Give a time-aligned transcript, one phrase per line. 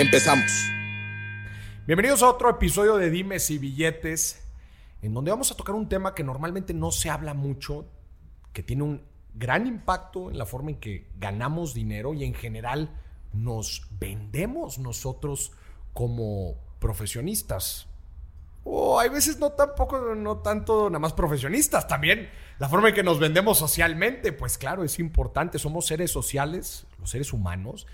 [0.00, 0.72] Empezamos.
[1.86, 4.42] Bienvenidos a otro episodio de Dimes y Billetes,
[5.02, 7.84] en donde vamos a tocar un tema que normalmente no se habla mucho,
[8.54, 9.02] que tiene un
[9.34, 12.98] gran impacto en la forma en que ganamos dinero y en general
[13.34, 15.52] nos vendemos nosotros
[15.92, 17.86] como profesionistas.
[18.64, 23.02] O hay veces no tampoco, no tanto nada más profesionistas, también la forma en que
[23.02, 27.86] nos vendemos socialmente, pues claro, es importante, somos seres sociales, los seres humanos,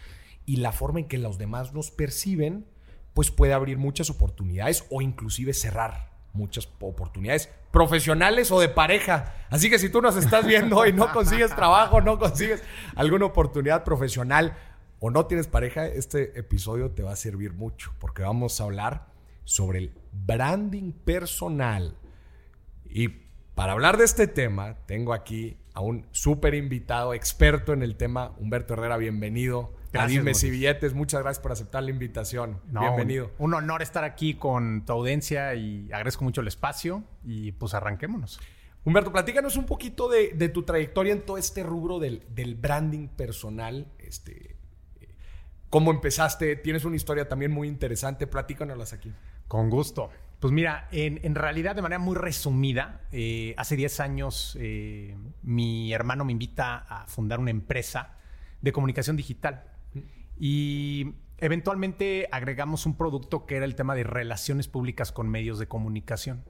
[0.47, 2.67] y la forma en que los demás nos perciben,
[3.13, 9.35] pues puede abrir muchas oportunidades o inclusive cerrar muchas oportunidades profesionales o de pareja.
[9.51, 12.63] Así que si tú nos estás viendo y no consigues trabajo, no consigues
[12.95, 14.57] alguna oportunidad profesional
[15.01, 19.07] o no tienes pareja, este episodio te va a servir mucho porque vamos a hablar
[19.45, 21.97] sobre el branding personal.
[22.85, 23.09] Y
[23.55, 28.33] para hablar de este tema, tengo aquí a un súper invitado, experto en el tema,
[28.39, 29.75] Humberto Herrera, bienvenido.
[29.97, 30.51] Si Mauricio.
[30.51, 32.61] billetes, muchas gracias por aceptar la invitación.
[32.71, 33.31] No, Bienvenido.
[33.39, 37.75] Un, un honor estar aquí con tu audiencia y agradezco mucho el espacio y pues
[37.75, 38.41] arranquémonos.
[38.85, 43.09] Humberto, platícanos un poquito de, de tu trayectoria en todo este rubro del, del branding
[43.09, 43.89] personal.
[43.99, 44.57] Este,
[45.01, 45.09] eh,
[45.71, 46.55] ¿Cómo empezaste?
[46.57, 48.29] Tienes una historia también muy interesante.
[48.29, 49.13] Platícanoslas aquí.
[49.49, 50.11] Con gusto.
[50.39, 55.93] Pues mira, en, en realidad de manera muy resumida, eh, hace 10 años eh, mi
[55.93, 58.17] hermano me invita a fundar una empresa
[58.61, 59.65] de comunicación digital
[60.39, 65.69] y eventualmente agregamos un producto que era el tema de relaciones públicas con medios de
[65.69, 66.45] comunicación.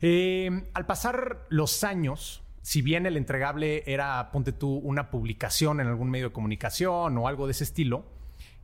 [0.00, 5.86] Eh, al pasar los años, si bien el entregable era, ponte tú, una publicación en
[5.86, 8.04] algún medio de comunicación o algo de ese estilo,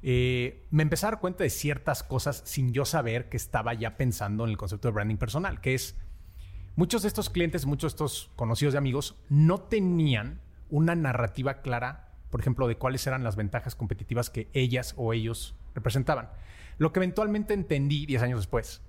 [0.02, 3.96] eh, me empecé a dar cuenta de ciertas cosas sin yo saber que estaba ya
[3.96, 5.96] pensando en el concepto de branding personal, que es
[6.74, 12.11] muchos de estos clientes, muchos de estos conocidos de amigos no tenían una narrativa clara,
[12.32, 16.30] por ejemplo, de cuáles eran las ventajas competitivas que ellas o ellos representaban.
[16.78, 18.80] Lo que eventualmente entendí 10 años después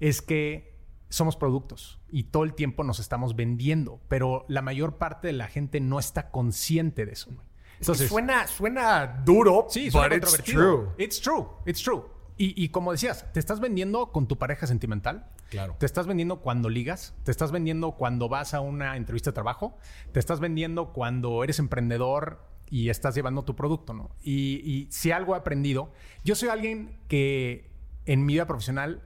[0.00, 0.74] es que
[1.10, 5.48] somos productos y todo el tiempo nos estamos vendiendo, pero la mayor parte de la
[5.48, 7.30] gente no está consciente de eso.
[7.78, 10.88] Entonces, suena, suena duro, Sí, suena but it's true.
[10.96, 12.04] It's true, it's true.
[12.38, 15.28] Y, y como decías, te estás vendiendo con tu pareja sentimental.
[15.50, 15.76] Claro.
[15.78, 17.14] Te estás vendiendo cuando ligas.
[17.24, 19.76] Te estás vendiendo cuando vas a una entrevista de trabajo.
[20.12, 24.10] Te estás vendiendo cuando eres emprendedor y estás llevando tu producto, ¿no?
[24.22, 25.92] Y, y si algo he aprendido,
[26.24, 27.70] yo soy alguien que
[28.06, 29.02] en mi vida profesional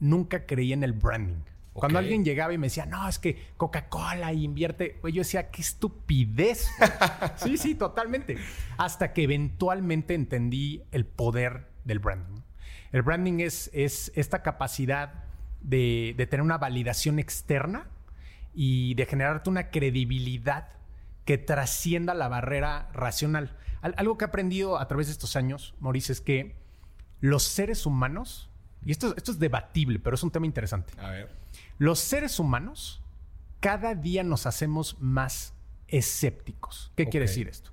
[0.00, 1.42] nunca creí en el branding.
[1.72, 6.68] Cuando alguien llegaba y me decía, no, es que Coca-Cola invierte, yo decía, qué estupidez.
[7.36, 8.36] sí, sí, totalmente.
[8.76, 12.42] Hasta que eventualmente entendí el poder del branding.
[12.92, 15.24] El branding es, es esta capacidad
[15.60, 17.86] de, de tener una validación externa
[18.52, 20.68] y de generarte una credibilidad
[21.30, 23.56] que trascienda la barrera racional.
[23.82, 26.56] Al- algo que he aprendido a través de estos años, Maurice, es que
[27.20, 28.50] los seres humanos,
[28.84, 30.92] y esto, esto es debatible, pero es un tema interesante.
[30.98, 31.36] A ver.
[31.78, 33.00] Los seres humanos
[33.60, 35.54] cada día nos hacemos más
[35.86, 36.90] escépticos.
[36.96, 37.70] ¿Qué quiere decir esto?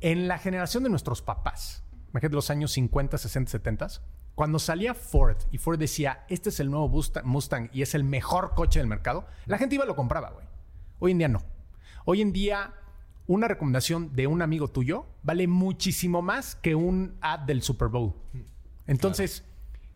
[0.00, 3.86] En la generación de nuestros papás, imagínate los años 50, 60, 70,
[4.34, 8.02] cuando salía Ford y Ford decía, este es el nuevo Musta- Mustang y es el
[8.02, 10.46] mejor coche del mercado, la gente iba y lo compraba, güey.
[10.98, 11.40] Hoy en día no.
[12.10, 12.72] Hoy en día
[13.26, 18.14] una recomendación de un amigo tuyo vale muchísimo más que un ad del Super Bowl.
[18.86, 19.44] Entonces,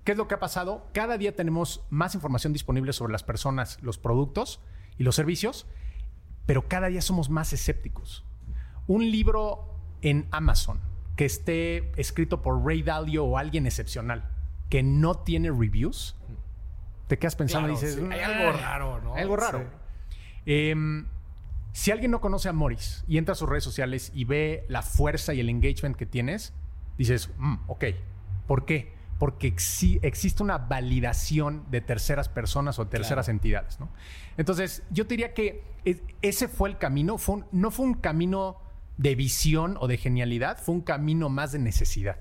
[0.04, 0.86] ¿qué es lo que ha pasado?
[0.92, 4.60] Cada día tenemos más información disponible sobre las personas, los productos
[4.98, 5.66] y los servicios,
[6.44, 8.26] pero cada día somos más escépticos.
[8.86, 10.80] Un libro en Amazon
[11.16, 14.28] que esté escrito por Ray Dalio o alguien excepcional
[14.68, 16.14] que no tiene reviews,
[17.06, 19.14] te quedas pensando Claro, y dices, sí, hay "Ah, algo raro, ¿no?
[19.14, 19.60] algo raro.
[19.60, 19.64] Sí.
[20.44, 21.06] Em,
[21.72, 24.82] si alguien no conoce a Morris y entra a sus redes sociales y ve la
[24.82, 26.52] fuerza y el engagement que tienes,
[26.98, 27.84] dices, "Mm, ok,
[28.46, 28.92] ¿por qué?
[29.18, 33.88] Porque exi- existe una validación de terceras personas o terceras entidades, ¿no?
[34.36, 37.94] Entonces, yo te diría que es- ese fue el camino, fue un- no fue un
[37.94, 38.58] camino
[38.98, 42.18] de visión o de genialidad, fue un camino más de necesidad.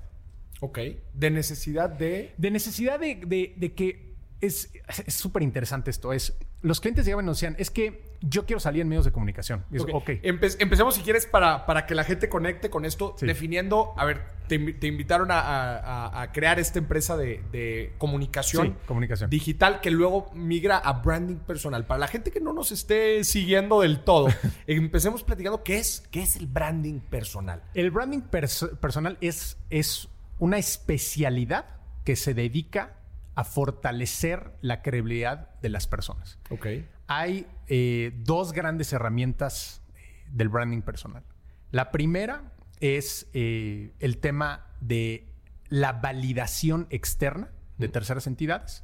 [0.62, 0.80] Ok.
[1.14, 2.34] De necesidad de.
[2.38, 4.72] De necesidad de, de- de que es
[5.06, 6.14] es súper interesante esto.
[6.14, 9.12] Es los clientes llegaban y nos decían, es que yo quiero salir en medios de
[9.12, 9.66] comunicación.
[9.72, 9.78] Y.
[9.78, 13.26] Empe- empecemos, si quieres, para, para que la gente conecte con esto, Sí.
[13.26, 18.68] definiendo, a ver, te, invi- te invitaron a, a- crear esta empresa de, de comunicación,
[18.68, 19.30] Sí, comunicación.
[19.32, 21.86] digital que luego migra a branding personal.
[21.88, 24.28] Para la gente que no nos esté siguiendo del todo,
[24.68, 27.64] empecemos platicando qué es, qué es el branding personal.
[27.74, 31.66] El branding perso- personal es, es una especialidad
[32.04, 32.98] que se dedica
[33.42, 36.40] a fortalecer la credibilidad de las personas.
[36.50, 36.68] Ok.
[37.08, 41.24] Hay eh, dos grandes herramientas eh, del branding personal.
[41.72, 45.28] La primera es eh, el tema de
[45.70, 48.84] la validación externa de terceras entidades.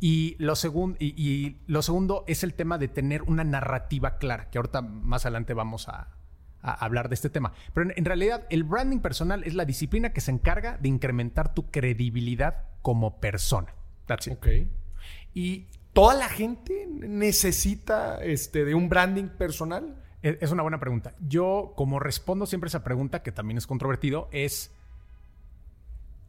[0.00, 4.50] Y lo, segun- y, y lo segundo es el tema de tener una narrativa clara,
[4.50, 6.08] que ahorita más adelante vamos a,
[6.60, 7.52] a hablar de este tema.
[7.72, 11.54] Pero en, en realidad el branding personal es la disciplina que se encarga de incrementar
[11.54, 13.74] tu credibilidad como persona.
[14.06, 14.34] That's it.
[14.34, 14.46] Ok.
[15.34, 19.96] Y toda la gente necesita este, de un branding personal.
[20.22, 21.14] Es es una buena pregunta.
[21.20, 24.70] Yo, como respondo siempre esa pregunta, que también es controvertido, es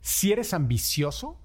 [0.01, 1.37] si eres ambicioso,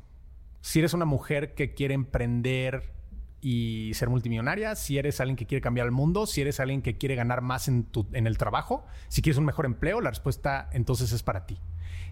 [0.60, 2.92] si eres una mujer que quiere emprender
[3.40, 6.98] y ser multimillonaria, si eres alguien que quiere cambiar el mundo, si eres alguien que
[6.98, 10.69] quiere ganar más en, tu- en el trabajo, si quieres un mejor empleo, la respuesta
[10.72, 11.58] entonces es para ti.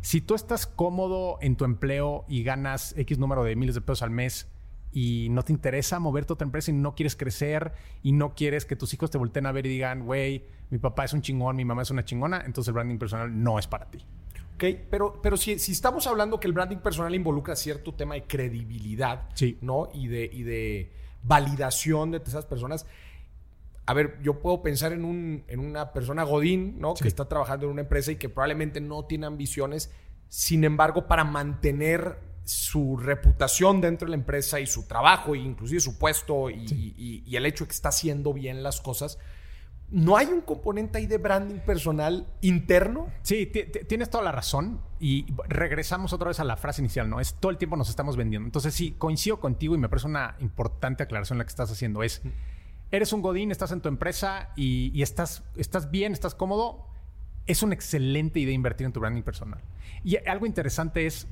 [0.07, 4.03] Si tú estás cómodo en tu empleo y ganas X número de miles de pesos
[4.03, 4.47] al mes
[4.93, 7.73] y no te interesa moverte a otra empresa y no quieres crecer
[8.05, 11.07] y no quieres que tus hijos te volteen a ver y digan, güey, mi papá
[11.07, 13.91] es un chingón, mi mamá es una chingona, entonces el branding personal no es para
[13.91, 13.99] ti.
[14.55, 18.29] Ok, pero, pero si, si estamos hablando que el branding personal involucra cierto tema de
[18.29, 19.59] credibilidad, Sí.
[19.61, 19.89] ¿no?
[19.93, 20.93] Y de, y de
[21.25, 22.87] validación de esas personas.
[23.87, 26.97] A ver, yo puedo pensar en, un, en una persona Godín, ¿no?
[26.97, 27.03] Sí.
[27.03, 29.93] Que está trabajando en una empresa y que probablemente no tiene ambiciones.
[30.29, 35.81] Sin embargo, para mantener su reputación dentro de la empresa y su trabajo, e inclusive
[35.81, 39.19] su puesto y, y- y el hecho de que está haciendo bien las cosas,
[39.89, 43.07] ¿no hay un componente ahí de branding personal interno?
[43.23, 44.81] Sí, ti- ti- tienes toda la razón.
[44.99, 47.21] Y regresamos otra vez a la frase inicial, ¿no?
[47.21, 48.47] Es todo el tiempo nos estamos vendiendo.
[48.47, 52.03] Entonces, sí, coincido contigo y me parece una importante aclaración la que estás haciendo.
[52.03, 52.23] Es,
[52.91, 56.87] eres un godín, estás en tu empresa y, y estás, estás bien, estás cómodo.
[57.47, 59.61] Es una excelente idea invertir en tu branding personal.
[60.05, 61.27] Y algo interesante es,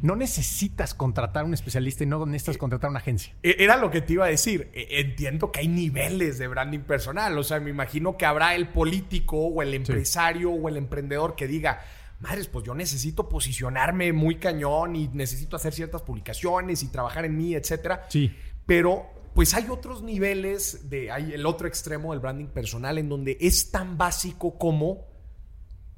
[0.00, 3.34] no necesitas contratar a un especialista y no necesitas contratar a una agencia.
[3.42, 4.70] E- Era lo que te iba a decir.
[4.72, 7.36] E- Entiendo que hay niveles de branding personal.
[7.36, 11.46] O sea, me imagino que habrá el político o el empresario o el emprendedor que
[11.48, 11.80] diga,
[12.20, 17.36] madres, pues yo necesito posicionarme muy cañón y necesito hacer ciertas publicaciones y trabajar en
[17.36, 18.06] mí, etcétera.
[18.08, 18.34] Sí.
[18.66, 19.06] Pero
[19.38, 23.70] pues hay otros niveles de, hay el otro extremo del branding personal en donde es
[23.70, 25.06] tan básico como,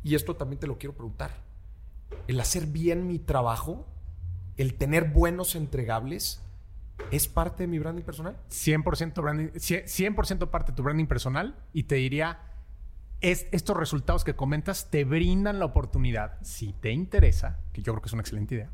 [0.05, 1.31] y esto también te lo quiero preguntar,
[2.29, 3.89] el hacer bien mi trabajo,
[4.59, 6.43] el tener buenos entregables,
[7.11, 8.37] ¿es parte de mi branding personal?
[8.51, 12.41] 100% branding, 100% parte de tu branding personal y te diría,
[13.23, 18.03] es, estos resultados que comentas te brindan la oportunidad, si te interesa, que yo creo
[18.03, 18.71] que es una excelente idea,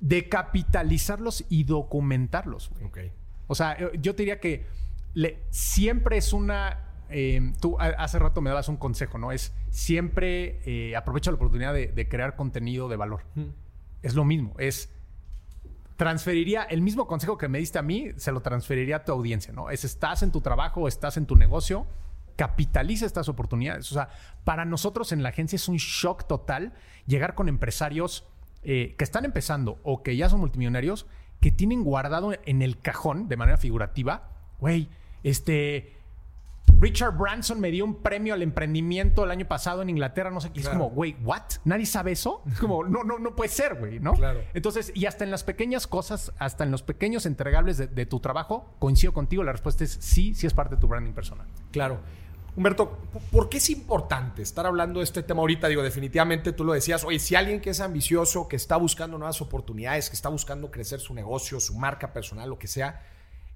[0.00, 2.70] de capitalizarlos y documentarlos.
[2.78, 3.19] güey.
[3.50, 4.64] O sea, eh, yo te diría que
[5.14, 6.86] le- siempre es una...
[7.08, 9.32] eh, tú hace rato me dabas un consejo, ¿no?
[9.32, 13.22] Es siempre eh, aprovecha la oportunidad de, de crear contenido de valor.
[14.02, 14.88] Es lo mismo, es
[15.96, 19.52] transferiría el mismo consejo que me diste a mí, se lo transferiría a tu audiencia,
[19.52, 19.68] ¿no?
[19.68, 21.86] Es estás en tu trabajo, estás en tu negocio,
[22.36, 23.90] capitaliza estas oportunidades.
[23.92, 24.08] O sea,
[24.44, 26.72] para nosotros en la agencia es un shock total
[27.06, 28.26] llegar con empresarios
[28.62, 31.06] eh, que están empezando o que ya son multimillonarios,
[31.40, 34.28] que tienen guardado en el cajón, de manera figurativa,
[34.58, 34.88] güey,
[35.22, 35.96] este...
[36.78, 40.50] Richard Branson me dio un premio al emprendimiento el año pasado en Inglaterra, no sé
[40.50, 40.60] qué.
[40.60, 41.42] Es como, güey, ¿what?
[41.64, 42.42] ¿Nadie sabe eso?
[42.50, 44.14] Es como, no, no, no puede ser, güey, ¿no?
[44.14, 44.40] Claro.
[44.54, 48.20] Entonces, y hasta en las pequeñas cosas, hasta en los pequeños entregables de, de tu
[48.20, 51.46] trabajo, coincido contigo, la respuesta es sí, sí es parte de tu branding personal.
[51.70, 52.00] Claro.
[52.56, 52.98] Humberto,
[53.30, 55.68] ¿por qué es importante estar hablando de este tema ahorita?
[55.68, 59.40] Digo, definitivamente tú lo decías, oye, si alguien que es ambicioso, que está buscando nuevas
[59.40, 63.02] oportunidades, que está buscando crecer su negocio, su marca personal, lo que sea,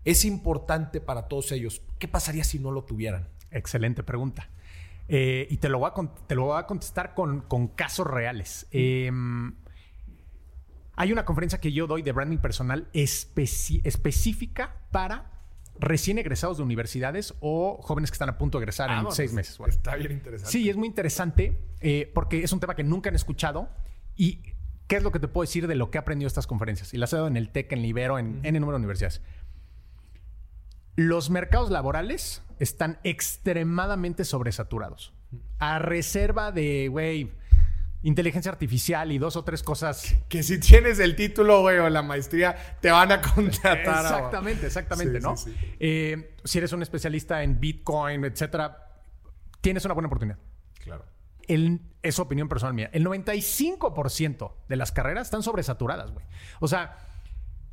[0.05, 1.83] es importante para todos ellos.
[1.99, 3.29] ¿Qué pasaría si no lo tuvieran?
[3.51, 4.49] Excelente pregunta.
[5.09, 8.67] Eh, y te lo voy a, te lo voy a contestar con, con casos reales.
[8.71, 9.11] Eh,
[10.97, 15.34] hay una conferencia que yo doy de branding personal específica para
[15.78, 19.16] recién egresados de universidades o jóvenes que están a punto de egresar en Vámonos.
[19.16, 19.59] seis meses.
[19.61, 20.50] Ah, Está bien interesante.
[20.52, 23.69] Sí, es muy interesante eh, porque es un tema que nunca han escuchado.
[24.16, 24.40] ¿Y
[24.87, 26.95] qué es lo que te puedo decir de lo que he aprendido en estas conferencias?
[26.95, 29.21] Y las he dado en el TEC, en Libero, en N número de universidades.
[30.97, 35.12] Los mercados laborales están extremadamente sobresaturados.
[35.59, 37.33] A reserva de, güey,
[38.05, 40.15] inteligencia artificial y dos o tres cosas.
[40.29, 44.05] Que si tienes el título, güey, o la maestría, te van a contratar.
[44.05, 45.35] Exactamente, exactamente, ¿no?
[45.81, 49.03] Eh, si eres un especialista en Bitcoin, etcétera,
[49.61, 50.39] tienes una buena oportunidad.
[50.81, 51.07] Claro.
[51.49, 52.91] El, es opinión personal mía.
[52.93, 56.25] El 95% de las carreras están sobresaturadas, güey.
[56.61, 56.97] O sea,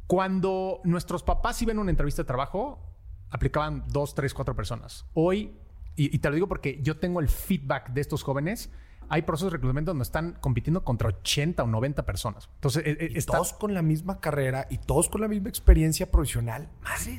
[0.08, 2.92] cuando nuestros papás iban a una entrevista de trabajo,
[3.30, 5.06] aplicaban dos, tres, cuatro personas.
[5.14, 5.58] Hoy,
[5.95, 8.71] y, y te lo digo porque yo tengo el feedback de estos jóvenes,
[9.12, 12.50] hay procesos de reclutamiento donde están compitiendo contra 80 o 90 personas.
[12.55, 16.69] Entonces, e, e, todos con la misma carrera y todos con la misma experiencia profesional.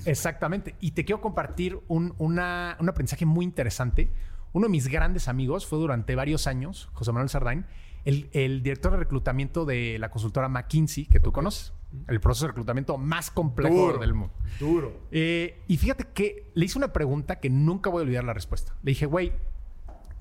[0.07, 0.75] Exactamente.
[0.81, 4.11] Y te quiero compartir un, una, un aprendizaje muy interesante.
[4.55, 7.67] Uno de mis grandes amigos fue durante varios años, José Manuel Sardain,
[8.07, 11.75] el, el, director de reclutamiento de la consultora McKinsey, que tú conoces.
[12.09, 14.35] El proceso de reclutamiento más complejo del mundo.
[14.59, 15.01] Duro.
[15.11, 18.75] Eh, y fíjate que le hice una pregunta que nunca voy a olvidar la respuesta.
[18.83, 19.33] Le dije, güey,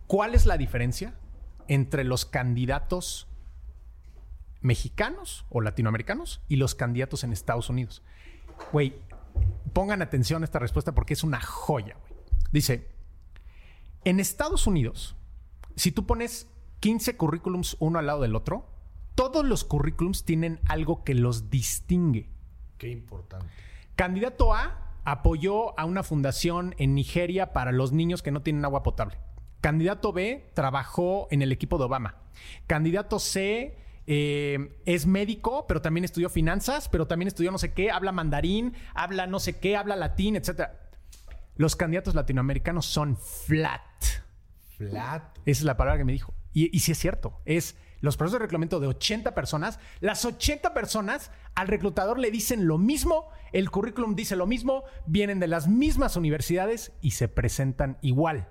[0.08, 1.16] ¿cuál es la diferencia
[1.68, 3.28] entre los candidatos
[4.62, 8.04] mexicanos o latinoamericanos y los candidatos en Estados Unidos.
[8.72, 8.96] Güey,
[9.74, 12.13] pongan atención a esta respuesta porque es una joya, güey.
[12.51, 12.88] Dice,
[14.04, 15.16] en Estados Unidos,
[15.75, 16.48] si tú pones
[16.80, 18.68] 15 currículums uno al lado del otro,
[19.15, 22.30] todos los currículums tienen algo que los distingue.
[22.77, 23.48] Qué importante.
[23.96, 28.84] Candidato A apoyó a una fundación en Nigeria para los niños que no tienen agua
[28.84, 29.18] potable.
[29.62, 32.15] Candidato B trabajó en el equipo de Obama.
[32.68, 33.77] Candidato C
[34.08, 38.74] eh, es médico, pero también estudió finanzas, pero también estudió no sé qué, habla mandarín,
[38.96, 40.70] habla no sé qué, habla latín, etc.
[41.56, 43.82] Los candidatos latinoamericanos son flat.
[44.77, 45.38] Flat.
[45.46, 46.34] Esa es la palabra que me dijo.
[46.53, 47.39] Y, y sí es cierto.
[47.46, 49.79] Es los procesos de reclutamiento de 80 personas.
[50.00, 55.39] Las 80 personas al reclutador le dicen lo mismo, el currículum dice lo mismo, vienen
[55.39, 58.50] de las mismas universidades y se presentan igual.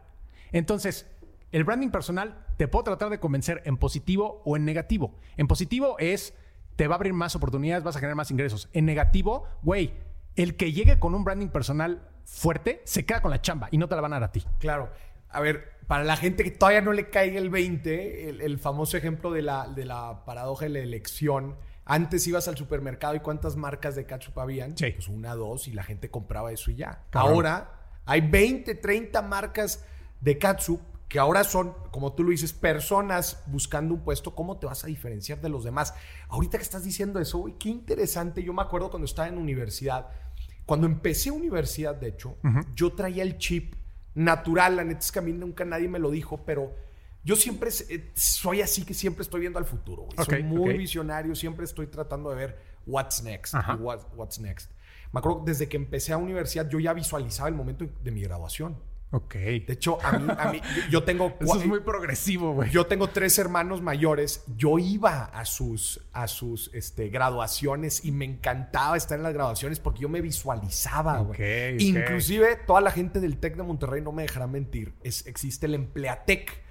[0.52, 1.07] Entonces,
[1.52, 5.14] el branding personal te puedo tratar de convencer en positivo o en negativo.
[5.37, 6.35] En positivo es,
[6.76, 8.69] te va a abrir más oportunidades, vas a generar más ingresos.
[8.73, 9.95] En negativo, güey,
[10.37, 13.88] el que llegue con un branding personal fuerte se queda con la chamba y no
[13.88, 14.45] te la van a dar a ti.
[14.59, 14.90] Claro.
[15.28, 19.33] A ver, para la gente que todavía no le caiga el 20, el, famoso ejemplo
[19.33, 21.57] de la, de la paradoja de la elección.
[21.85, 24.79] Antes ibas al supermercado y cuántas marcas de ketchup habían.
[24.79, 24.93] Sí.
[24.93, 27.07] Pues una, dos y la gente compraba eso y ya.
[27.11, 27.73] Ahora
[28.07, 29.85] hay 20, 30 marcas
[30.21, 34.67] de Katsup, que ahora son, como tú lo dices, personas buscando un puesto, ¿cómo te
[34.67, 35.93] vas a diferenciar de los demás?
[36.29, 38.45] Ahorita que estás diciendo eso, uy, qué interesante.
[38.45, 40.07] Yo me acuerdo cuando estaba en universidad,
[40.67, 42.37] cuando empecé universidad, de hecho,
[42.77, 43.75] yo traía el chip
[44.21, 46.75] natural, la neta es que a mí nunca nadie me lo dijo, pero
[47.25, 50.07] yo siempre eh, soy así que siempre estoy viendo al futuro.
[50.25, 53.55] soy muy visionario, siempre estoy tratando de ver what's next.
[53.79, 54.71] what's next.
[55.12, 58.77] Me acuerdo desde que empecé a universidad, yo ya visualizaba el momento de mi graduación.
[59.12, 59.35] Ok.
[59.35, 61.35] De hecho, a mí, a mí yo tengo...
[61.40, 62.71] Eso es muy progresivo, güey.
[62.71, 64.45] Yo tengo tres hermanos mayores.
[64.57, 69.81] Yo iba a sus, a sus este, graduaciones y me encantaba estar en las graduaciones
[69.81, 71.83] porque yo me visualizaba, güey.
[71.83, 74.95] Inclusive, toda la gente del TEC de Monterrey no me dejará mentir.
[75.02, 76.62] Es, existe el Empleatec.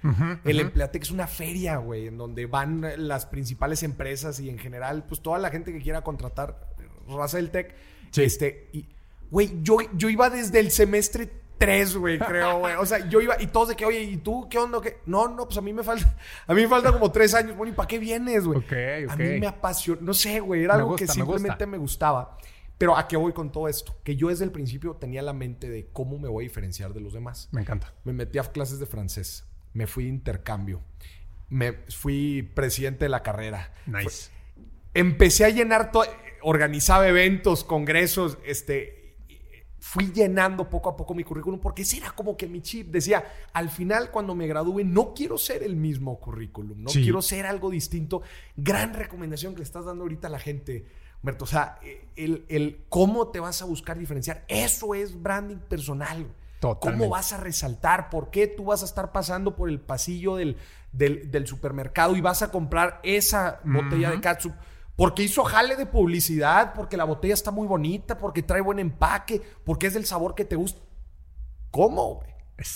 [0.44, 5.04] el Empleatec es una feria, güey, en donde van las principales empresas y en general,
[5.06, 6.70] pues toda la gente que quiera contratar
[7.06, 7.74] raza del TEC.
[8.16, 8.88] Este, y,
[9.30, 12.74] güey, yo, yo iba desde el semestre tres, güey, creo, güey.
[12.76, 14.80] O sea, yo iba y todos de que, oye, ¿y tú qué onda?
[14.80, 15.00] ¿Qué?
[15.04, 17.54] No, no, pues a mí me falta, a mí me falta como tres años.
[17.54, 18.58] Bueno, ¿y para qué vienes, güey?
[18.58, 18.72] Ok,
[19.04, 19.10] ok.
[19.10, 22.38] A mí me apasiona, no sé, güey, era algo que simplemente me, gustaba.
[22.78, 23.94] Pero ¿a qué voy con todo esto?
[24.02, 27.00] Que yo desde el principio tenía la mente de cómo me voy a diferenciar de
[27.00, 27.50] los demás.
[27.52, 27.92] Me encanta.
[28.04, 30.80] Me metí a clases de francés, me fui de intercambio,
[31.50, 33.74] me fui presidente de la carrera.
[33.84, 34.30] Nice.
[34.94, 36.04] empecé a llenar todo,
[36.40, 38.99] organizaba eventos, congresos, este,
[39.80, 42.88] fui llenando poco a poco mi currículum porque ese era como que mi chip.
[42.92, 47.46] Decía, al final cuando me gradúe no quiero ser el mismo currículum, no quiero ser
[47.46, 48.22] algo distinto.
[48.56, 50.86] Gran recomendación que le estás dando ahorita a la gente,
[51.22, 51.44] Humberto.
[51.44, 51.80] O sea,
[52.14, 56.26] el, el cómo te vas a buscar diferenciar, eso es branding personal.
[56.60, 57.04] Totalmente.
[57.04, 58.10] ¿Cómo vas a resaltar?
[58.10, 60.58] ¿Por qué tú vas a estar pasando por el pasillo del,
[60.92, 64.52] del, supermercado y vas a comprar esa botella de catsup?
[65.00, 69.40] Porque hizo jale de publicidad, porque la botella está muy bonita, porque trae buen empaque,
[69.64, 70.82] porque es del sabor que te gusta.
[71.70, 72.30] ¿Cómo, güey?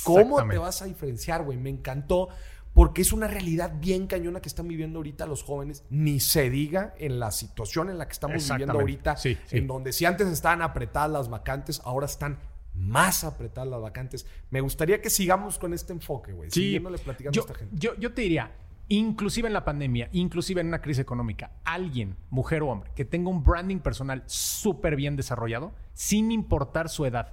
[0.05, 1.59] ¿Cómo te vas a diferenciar, güey?
[1.59, 2.31] Me encantó
[2.73, 6.95] porque es una realidad bien cañona que están viviendo ahorita los jóvenes, ni se diga
[6.97, 9.17] en la situación en la que estamos viviendo ahorita,
[9.51, 12.39] en donde si antes estaban apretadas las vacantes, ahora están
[12.73, 14.25] más apretadas las vacantes.
[14.49, 17.77] Me gustaría que sigamos con este enfoque, güey, siguiéndole platicando yo, a esta gente.
[17.79, 18.51] Yo, yo te diría,
[18.89, 23.31] inclusive en la pandemia, inclusive en una crisis económica, alguien, mujer o hombre, que tenga
[23.31, 27.33] un branding personal súper bien desarrollado, sin importar su edad,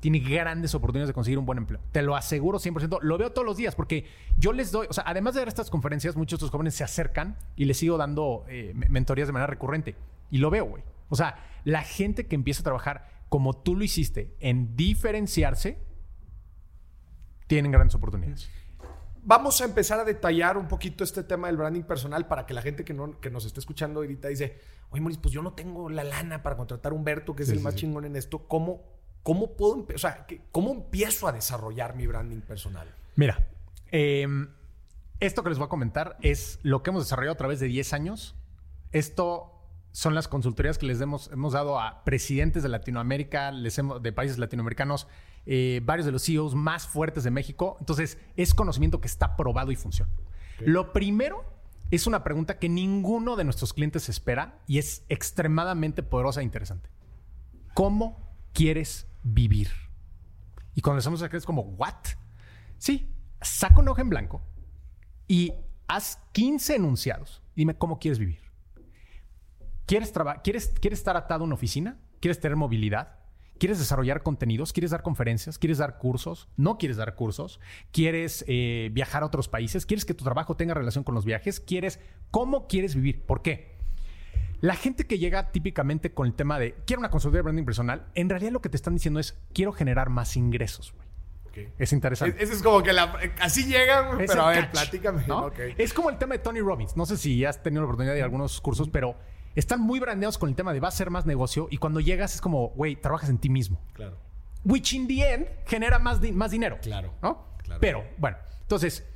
[0.00, 1.80] tiene grandes oportunidades de conseguir un buen empleo.
[1.92, 3.00] Te lo aseguro 100%.
[3.02, 4.06] Lo veo todos los días porque
[4.38, 6.84] yo les doy, o sea, además de dar estas conferencias, muchos de estos jóvenes se
[6.84, 9.94] acercan y les sigo dando eh, mentorías de manera recurrente.
[10.30, 10.82] Y lo veo, güey.
[11.10, 15.78] O sea, la gente que empieza a trabajar como tú lo hiciste en diferenciarse,
[17.46, 18.50] tienen grandes oportunidades.
[19.22, 22.62] Vamos a empezar a detallar un poquito este tema del branding personal para que la
[22.62, 24.58] gente que, no, que nos esté escuchando ahorita dice,
[24.90, 27.60] oye, Maurice, pues yo no tengo la lana para contratar a Humberto, que es el
[27.60, 28.46] más chingón en esto.
[28.48, 28.82] ¿Cómo,
[29.22, 32.88] cómo puedo, o sea, cómo empiezo a desarrollar mi branding personal?
[33.16, 33.46] Mira,
[33.90, 34.48] em,
[35.20, 37.92] esto que les voy a comentar es lo que hemos desarrollado a través de 10
[37.92, 38.36] años.
[38.92, 39.60] Esto
[39.92, 44.12] son las consultorías que les hemos, hemos dado a presidentes de Latinoamérica, les hemos, de
[44.12, 45.08] países latinoamericanos,
[45.52, 47.76] eh, varios de los CEOs más fuertes de México.
[47.80, 50.12] Entonces, es conocimiento que está probado y funciona.
[50.60, 51.42] Lo primero
[51.90, 56.88] es una pregunta que ninguno de nuestros clientes espera y es extremadamente poderosa e interesante.
[57.74, 59.72] ¿Cómo quieres vivir?
[60.76, 61.96] Y cuando decimos acá es como, ¿what?
[62.78, 64.40] Sí, saca un hoja en blanco
[65.26, 65.52] y
[65.88, 67.42] haz 15 enunciados.
[67.56, 68.38] Dime cómo quieres vivir.
[69.84, 70.12] ¿Quieres,
[70.44, 71.98] ¿Quieres, ¿Quieres estar atado a una oficina?
[72.20, 73.19] ¿Quieres tener movilidad?
[73.60, 74.72] ¿Quieres desarrollar contenidos?
[74.72, 75.58] ¿Quieres dar conferencias?
[75.58, 76.48] ¿Quieres dar cursos?
[76.56, 77.60] ¿No quieres dar cursos?
[77.92, 79.84] ¿Quieres eh, viajar a otros países?
[79.84, 81.60] ¿Quieres que tu trabajo tenga relación con los viajes?
[81.60, 82.00] ¿Quieres
[82.30, 83.20] cómo quieres vivir?
[83.20, 83.76] ¿Por qué?
[84.62, 88.06] La gente que llega típicamente con el tema de quiero una consultoría de branding personal,
[88.14, 90.94] en realidad lo que te están diciendo es quiero generar más ingresos.
[91.78, 92.42] Es interesante.
[92.42, 92.92] Eso es como que
[93.40, 95.26] así llegan, pero a ver, platícame.
[95.76, 96.96] Es como el tema de Tony Robbins.
[96.96, 99.16] No sé si has tenido la oportunidad de algunos cursos, pero
[99.54, 102.34] están muy brandeados con el tema de va a ser más negocio y cuando llegas
[102.34, 103.80] es como, güey, trabajas en ti mismo.
[103.92, 104.16] Claro.
[104.64, 106.78] Which in the end genera más, más dinero.
[106.82, 107.12] Claro.
[107.22, 107.46] ¿No?
[107.80, 109.06] Pero, bueno, entonces...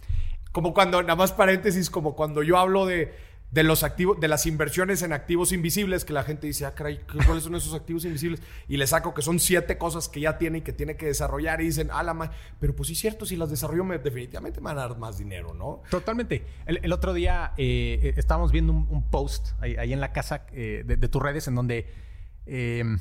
[0.52, 3.12] Como cuando, nada más paréntesis, como cuando yo hablo de
[3.54, 6.98] de los activos, de las inversiones en activos invisibles, que la gente dice, ah, caray,
[7.24, 8.42] ¿cuáles son esos activos invisibles?
[8.66, 11.60] Y le saco que son siete cosas que ya tiene y que tiene que desarrollar
[11.60, 14.64] y dicen, ah, la pero pues sí es cierto, si las desarrollo me, definitivamente me
[14.64, 15.82] van a dar más dinero, ¿no?
[15.88, 16.44] Totalmente.
[16.66, 21.22] El, otro día eh, estábamos viendo un, post ahí, en la casa eh, de, tus
[21.22, 21.86] redes en donde...
[22.46, 22.98] Em,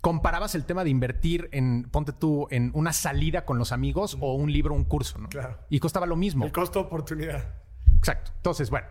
[0.00, 4.34] comparabas el tema de invertir en, ponte tú, en una salida con los amigos o
[4.34, 5.28] un libro, un curso, ¿no?
[5.28, 5.58] Claro.
[5.68, 6.46] Y costaba lo mismo.
[6.46, 7.56] El costo oportunidad.
[7.98, 8.30] Exacto.
[8.36, 8.86] Entonces, bueno,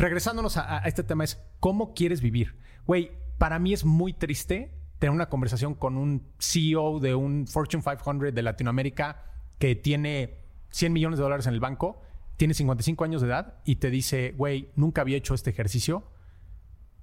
[0.00, 2.56] regresándonos a, este tema es, ¿cómo quieres vivir?
[2.86, 7.82] Güey, para mí es muy triste tener una conversación con un CEO de un Fortune
[7.82, 9.24] 500 de Latinoamérica
[9.58, 10.38] que tiene
[10.70, 12.02] 100 millones de dólares en el banco,
[12.36, 16.04] tiene 55 años de edad y te dice, güey, nunca había hecho este ejercicio,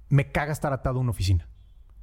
[0.08, 1.48] me caga estar atado a una oficina.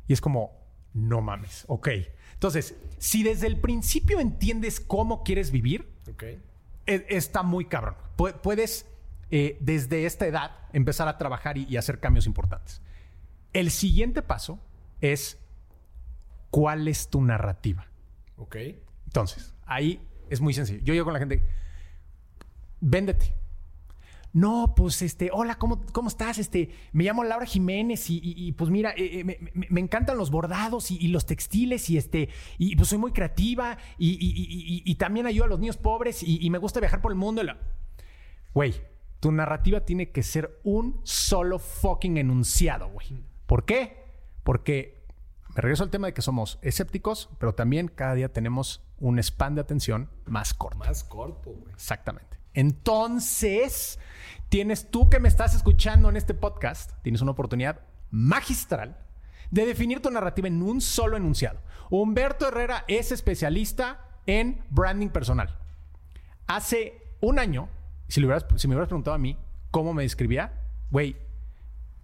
[0.08, 1.89] Y es como, no mames, ok.
[2.34, 6.41] Entonces, si desde el principio entiendes cómo quieres vivir, okay.
[6.86, 7.95] E, está muy cabrón.
[8.15, 8.86] Puedes
[9.31, 12.81] eh, desde esta edad empezar a trabajar y, hacer cambios importantes.
[13.53, 14.59] El siguiente paso
[15.01, 15.39] es
[16.51, 17.88] cuál es tu narrativa.
[18.38, 18.57] Ok.
[19.05, 20.81] Entonces, ahí es muy sencillo.
[20.83, 21.41] Yo llego con la gente,
[22.81, 23.33] véndete.
[24.33, 26.39] No, pues este, hola, ¿cómo, cómo estás?
[26.39, 31.07] Este, me llamo Laura Jiménez y, pues mira, eh, eh, me, encantan los bordados y,
[31.07, 35.77] los textiles y este, y pues soy muy creativa y, también ayudo a los niños
[35.77, 37.43] pobres y, me gusta viajar por el mundo.
[38.53, 38.73] Güey,
[39.25, 43.23] tu narrativa tiene que ser un solo fucking enunciado, güey.
[43.47, 44.05] ¿Por qué?
[44.43, 45.03] Porque
[45.55, 49.55] me regreso al tema de que somos escépticos, pero también cada día tenemos un span
[49.55, 50.77] de atención más corto.
[50.77, 51.73] Más corto, güey.
[51.73, 52.38] Exactamente.
[52.53, 53.97] Entonces,
[54.49, 57.79] tienes tú que me estás escuchando en este podcast, tienes una oportunidad
[58.11, 58.95] magistral
[59.49, 61.61] de definir tu narrativa en un solo enunciado.
[61.89, 65.57] Humberto Herrera es especialista en branding personal.
[66.45, 67.69] Hace un año
[68.07, 69.37] si, me hubieras preguntado a mí
[69.71, 70.53] cómo me describía,
[70.91, 71.17] güey,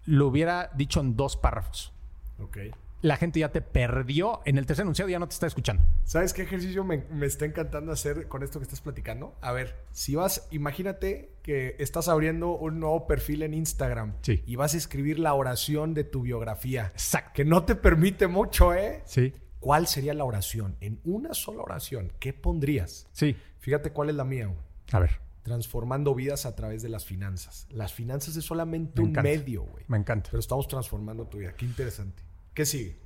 [0.06, 1.94] lo hubiera dicho en dos párrafos.
[2.40, 2.58] Ok.
[3.02, 4.42] La gente ya te perdió.
[4.46, 5.84] En el tercer enunciado ya no te está escuchando.
[6.04, 9.36] ¿Sabes qué ejercicio me, está encantando hacer con esto que estás platicando?
[9.42, 14.44] A ver, si vas, imagínate que estás abriendo un nuevo perfil en Instagram sí.
[14.46, 16.92] y vas a escribir la oración de tu biografía.
[16.94, 17.32] Exacto.
[17.34, 19.02] Que no te permite mucho, ¿eh?
[19.06, 19.34] Sí.
[19.60, 20.76] ¿Cuál sería la oración?
[20.80, 23.08] En una sola oración, ¿qué pondrías?
[23.14, 23.36] Sí.
[23.60, 24.52] Fíjate cuál es la mía.
[24.92, 27.68] A ver transformando vidas a través de las finanzas.
[27.70, 29.86] Las finanzas es solamente un medio, güey.
[29.88, 30.30] Me encanta.
[30.30, 31.54] Pero estamos transformando tu vida.
[31.54, 32.24] Qué interesante.
[32.54, 33.00] ¿Qué sigue?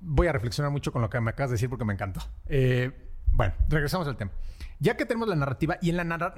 [0.00, 2.20] Voy a reflexionar mucho con lo que me acabas de decir porque me encantó.
[2.46, 2.90] Eh,
[3.32, 4.32] bueno, regresamos al tema.
[4.80, 6.34] Ya que tenemos la narrativa y en la,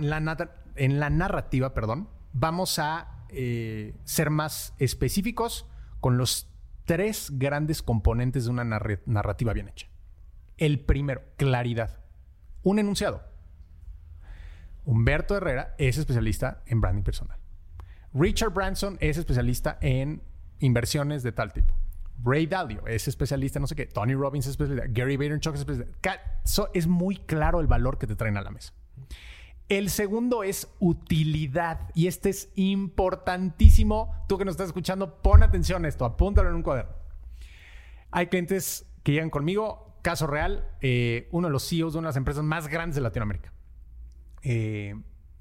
[0.77, 5.66] en la narrativa, perdón, vamos a eh, ser más específicos
[6.01, 6.49] con los
[6.85, 9.87] tres grandes componentes de una narrativa bien hecha.
[10.57, 12.01] El primero, claridad.
[12.62, 13.30] Un enunciado
[14.90, 17.38] Humberto Herrera es especialista en branding personal.
[18.12, 20.20] Richard Branson es especialista en
[20.59, 21.72] inversiones de tal tipo.
[22.24, 23.87] Ray Dalio es especialista en no sé qué.
[23.87, 24.90] Tony Robbins es especialista.
[24.92, 26.70] Gary Vaynerchuk es especialista.
[26.74, 28.72] es muy claro el valor que te traen a la mesa.
[29.68, 31.88] El segundo es utilidad.
[31.94, 34.24] Y este es importantísimo.
[34.26, 36.05] Tú que nos estás escuchando, pon atención a esto.
[36.05, 36.96] Apúntalo en un cuaderno.
[38.11, 40.00] Hay clientes que llegan conmigo.
[40.03, 43.03] Caso real, eh, uno de los CEOs de una de las empresas más grandes de
[43.03, 43.53] Latinoamérica.
[44.42, 44.94] Eh,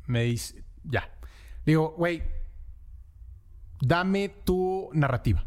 [0.08, 1.10] me dice, ya.
[1.66, 2.24] Digo, güey,
[3.82, 5.46] dame tu narrativa.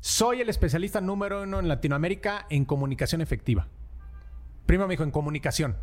[0.00, 3.68] Soy el especialista número uno en Latinoamérica en comunicación efectiva.
[4.66, 5.76] Primero me dijo, en comunicación.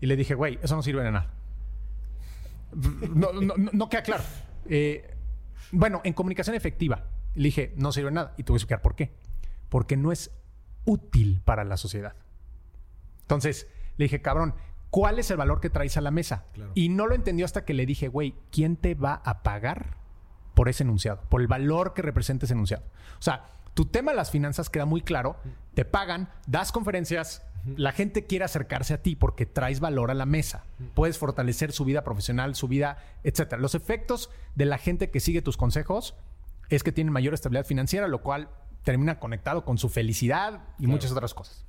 [0.00, 1.34] Y le dije, güey, eso no sirve de nada.
[3.14, 4.24] No, no, queda claro.
[4.66, 5.14] Eh,
[5.72, 7.04] bueno, en comunicación efectiva.
[7.34, 8.34] Le dije, no sirve de nada.
[8.36, 9.12] Y voy a explicar por qué.
[9.68, 10.30] Porque no es
[10.84, 12.14] útil para la sociedad.
[13.22, 14.54] Entonces, le dije, cabrón,
[14.90, 16.44] ¿cuál es el valor que traes a la mesa?
[16.74, 19.96] Y no lo entendió hasta que le dije, güey, ¿quién te va a pagar
[20.54, 21.20] por ese enunciado?
[21.28, 22.84] Por el valor que representa ese enunciado.
[23.18, 25.36] O sea, tu tema de las finanzas queda muy claro.
[25.74, 27.42] Te pagan, das conferencias,
[27.76, 30.64] la gente quiere acercarse a ti porque traes valor a la mesa.
[30.94, 33.54] Puedes fortalecer su vida profesional, su vida, etc.
[33.58, 36.14] Los efectos de la gente que sigue tus consejos
[36.70, 38.48] es que tienen mayor estabilidad financiera, lo cual
[38.84, 41.66] termina conectado con su felicidad y muchas otras cosas.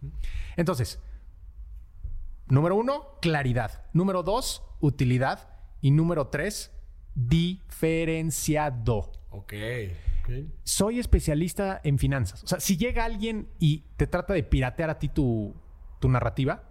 [0.56, 1.00] Entonces,
[2.50, 3.86] número uno, claridad.
[3.94, 5.50] Número dos, utilidad.
[5.82, 6.72] Y número tres,
[7.16, 9.12] diferenciado.
[9.30, 9.54] Ok.
[10.64, 12.44] Soy especialista en finanzas.
[12.44, 15.56] O sea, si llega alguien y te trata de piratear a ti tu,
[16.04, 16.64] narrativa,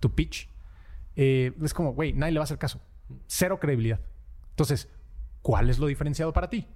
[0.00, 0.48] tu pitch,
[1.16, 2.80] eh, es como, güey, nadie le va a hacer caso.
[3.26, 4.00] Cero credibilidad.
[4.50, 4.88] Entonces,
[5.42, 6.66] ¿cuál es lo diferenciado para ti?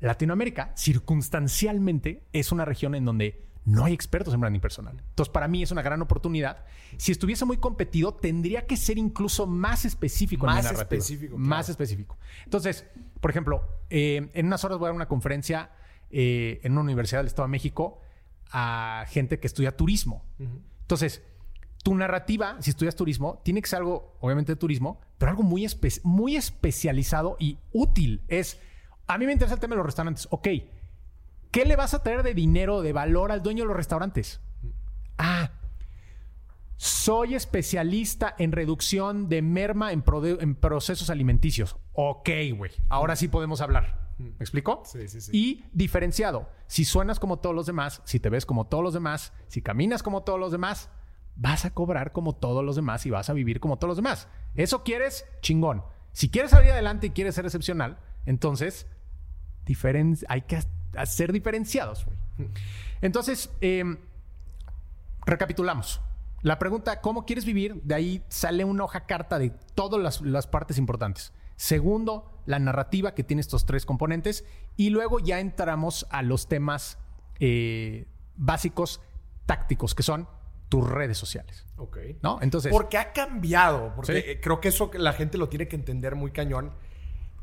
[0.00, 4.96] Latinoamérica, circunstancialmente, es una región en donde no hay expertos en branding personal.
[4.98, 6.64] Entonces, para mí es una gran oportunidad.
[6.96, 12.18] Si estuviese muy competido, tendría que ser incluso más específico más en Específico, Más específico.
[12.44, 12.84] Entonces,
[13.20, 15.70] por ejemplo, eh, en unas horas voy a dar una conferencia
[16.10, 18.00] eh, en una universidad del Estado de México
[18.50, 20.26] a gente que estudia turismo.
[20.82, 21.22] Entonces,
[21.82, 25.66] tu narrativa, si estudias turismo, tiene que ser algo, obviamente, de turismo, pero algo muy,
[26.02, 28.22] muy especializado y útil.
[28.28, 28.60] Es,
[29.06, 30.28] a mí me interesa el tema de los restaurantes.
[30.30, 30.48] Ok,
[31.52, 34.40] ¿qué le vas a traer de dinero, de valor al dueño de los restaurantes?
[35.18, 35.52] Ah,
[36.76, 41.76] soy especialista en reducción de merma en, procesos alimenticios.
[41.92, 42.72] Ok, güey.
[42.88, 44.10] Ahora sí podemos hablar.
[44.18, 44.82] ¿Me explico?
[44.84, 45.30] Sí, sí, sí.
[45.32, 46.48] Y diferenciado.
[46.66, 50.02] Si suenas como todos los demás, si te ves como todos los demás, si caminas
[50.02, 50.90] como todos los demás,
[51.36, 54.28] vas a cobrar como todos los demás y vas a vivir como todos los demás.
[54.54, 55.26] ¿Eso quieres?
[55.40, 55.84] Chingón.
[56.12, 58.86] Si quieres salir adelante y quieres ser excepcional, entonces
[60.28, 60.56] hay que
[61.06, 62.06] ser diferenciados.
[63.00, 63.98] Entonces, em,
[65.24, 66.00] recapitulamos.
[66.42, 67.80] La pregunta, ¿cómo quieres vivir?
[67.82, 71.32] De ahí sale una hoja carta de todas las, partes importantes.
[71.56, 74.44] Segundo, la narrativa que tiene estos tres componentes.
[74.76, 76.98] Y luego ya entramos a los temas
[77.38, 79.00] eh, básicos
[79.46, 80.26] tácticos, que son
[80.68, 81.64] tus redes sociales.
[81.76, 81.98] Ok.
[82.22, 82.38] ¿No?
[82.42, 82.72] Entonces.
[82.72, 83.92] Porque ha cambiado.
[83.94, 86.72] Porque creo que eso la gente lo tiene que entender muy cañón.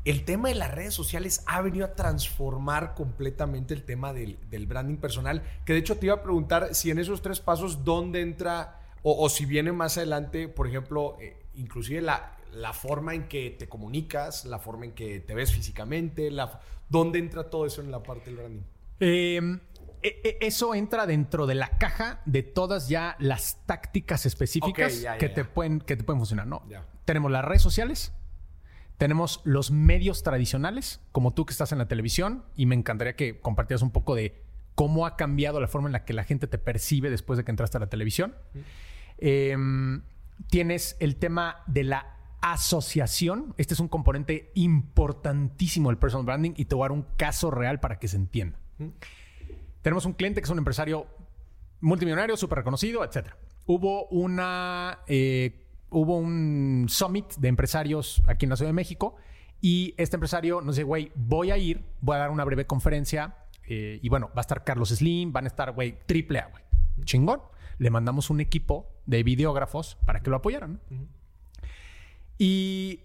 [0.04, 4.66] El tema de las redes sociales ha venido a transformar completamente el tema del, del
[4.66, 5.42] branding personal.
[5.66, 9.28] Que de hecho te iba a preguntar si en esos tres pasos, ¿dónde entra o,
[9.28, 14.44] si viene más adelante, por ejemplo, eh, inclusive la, la, forma en que te comunicas,
[14.44, 18.26] la forma en que te ves físicamente, la, ¿dónde entra todo eso en la parte
[18.26, 18.62] del branding?
[19.00, 19.60] Em,
[20.02, 25.30] e, e, eso entra dentro de la caja de todas ya las tácticas específicas que,
[25.30, 26.46] Te pueden, que te pueden funcionar.
[26.46, 26.62] ¿no?
[27.06, 28.12] Tenemos las redes sociales,
[29.00, 33.40] tenemos los medios tradicionales, como tú que estás en la televisión, y me encantaría que
[33.40, 34.42] compartieras un poco de
[34.74, 37.50] cómo ha cambiado la forma en la que la gente te percibe después de que
[37.50, 38.34] entraste a la televisión.
[39.16, 40.02] Em,
[40.50, 43.54] tienes el tema de la asociación.
[43.56, 47.50] Este es un componente importantísimo del personal branding y te voy a dar un caso
[47.50, 48.58] real para que se entienda.
[49.80, 51.06] Tenemos un cliente que es un empresario
[51.80, 53.28] multimillonario, súper reconocido, etc.
[53.64, 54.98] Hubo una...
[55.06, 59.16] Eh, hubo un summit de empresarios aquí en la Ciudad de México
[59.60, 63.36] y este empresario nos dice, güey, voy a ir, voy a dar una breve conferencia
[63.66, 66.64] eh, y bueno, va a estar Carlos Slim, van a estar, güey, triple A, güey.
[67.04, 67.40] Chingón
[67.80, 70.80] le mandamos un equipo de videógrafos para que lo apoyaran.
[72.36, 73.00] Y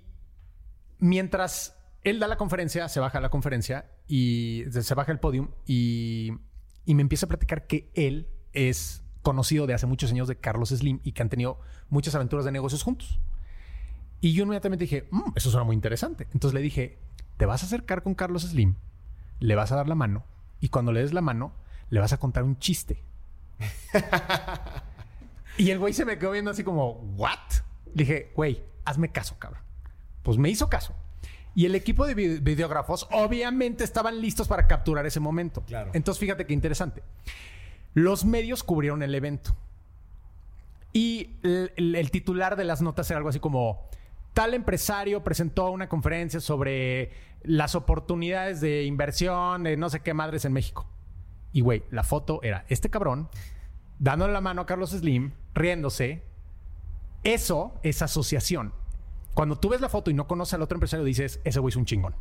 [0.99, 6.33] mientras él da la conferencia, se baja la conferencia y se baja el podium y,
[6.85, 11.01] me empieza a platicar que él es conocido de hace muchos años de Carlos Slim
[11.03, 11.59] y que han tenido
[11.89, 13.19] muchas aventuras de negocios juntos.
[14.21, 16.27] Y yo inmediatamente dije, mm, eso suena muy interesante.
[16.31, 16.99] Entonces le dije,
[17.35, 18.75] te vas a acercar con Carlos Slim,
[19.39, 20.23] le vas a dar la mano
[20.61, 21.53] y cuando le des la mano,
[21.89, 23.03] le vas a contar un chiste
[25.57, 27.39] y el güey se me quedó viendo así como, ¿what?
[27.93, 29.61] Le dije, güey, hazme caso, cabrón.
[30.23, 30.93] Pues me hizo caso.
[31.53, 35.61] Y el equipo de videógrafos obviamente estaban listos para capturar ese momento.
[35.61, 35.91] Claro.
[35.93, 37.01] Entonces, fíjate qué interesante.
[37.95, 39.55] Los medios cubrieron el evento.
[40.91, 43.89] Y el, titular de las notas era algo así como,
[44.33, 47.11] tal empresario presentó una conferencia sobre
[47.43, 50.85] las oportunidades de inversión de no sé qué madres en México.
[51.51, 53.29] Y güey, la foto era este cabrón
[53.97, 56.23] dándole la mano a Carlos Slim, riéndose.
[57.23, 58.73] Eso es asociación.
[59.33, 61.75] Cuando tú ves la foto y no conoces al otro empresario, dices, ese güey es
[61.75, 62.15] un chingón.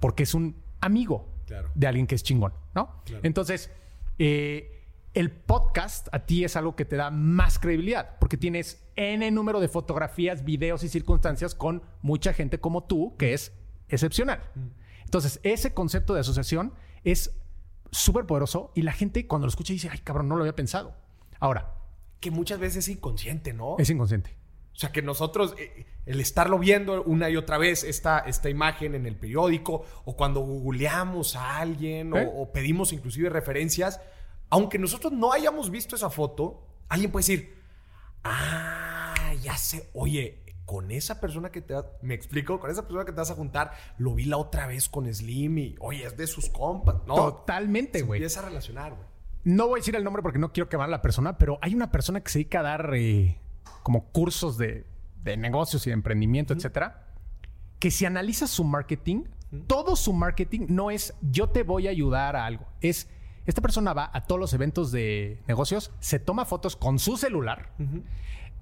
[0.00, 1.28] Porque es un amigo
[1.74, 3.02] de alguien que es chingón, ¿no?
[3.22, 3.70] Entonces,
[4.18, 4.81] eh,
[5.14, 9.60] el podcast a ti es algo que te da más credibilidad, porque tienes N número
[9.60, 13.52] de fotografías, videos y circunstancias con mucha gente como tú, que es
[13.88, 14.40] excepcional.
[14.54, 14.68] Mm.
[15.04, 16.72] Entonces, ese concepto de asociación
[17.04, 17.38] es
[17.90, 20.94] súper poderoso y la gente cuando lo escucha dice, ay cabrón, no lo había pensado.
[21.38, 21.74] Ahora.
[22.20, 23.76] Que muchas veces es inconsciente, ¿no?
[23.78, 24.36] Es inconsciente.
[24.72, 28.94] O sea, que nosotros, eh, el estarlo viendo una y otra vez, esta, esta imagen
[28.94, 32.30] en el periódico, o cuando googleamos a alguien, o, ¿Eh?
[32.32, 34.00] o, pedimos inclusive referencias,
[34.52, 37.54] aunque nosotros no hayamos visto esa foto, alguien puede decir,
[38.22, 43.12] ah, ya sé, oye, con esa persona que te me explico, con esa persona que
[43.12, 46.26] te vas a juntar, lo vi la otra vez con Slim y, oye, es de
[46.26, 47.14] sus compas, ¿no?
[47.14, 48.18] Totalmente, güey.
[48.18, 49.06] Empieza a relacionar, güey.
[49.44, 51.74] No voy a decir el nombre porque no quiero quemar a la persona, pero hay
[51.74, 53.40] una persona que se dedica a dar eh,
[53.82, 54.84] como cursos de,
[55.24, 57.06] negocios y de emprendimiento, etcétera,
[57.78, 59.24] que si analiza su marketing,
[59.66, 63.08] todo su marketing no es yo te voy a ayudar a algo, es
[63.46, 67.70] esta persona va a todos los eventos de negocios, se toma fotos con su celular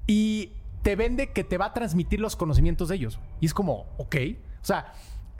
[0.06, 3.20] y te vende que te va a transmitir los conocimientos de ellos.
[3.40, 4.16] Y es como, ok.
[4.62, 4.92] O sea,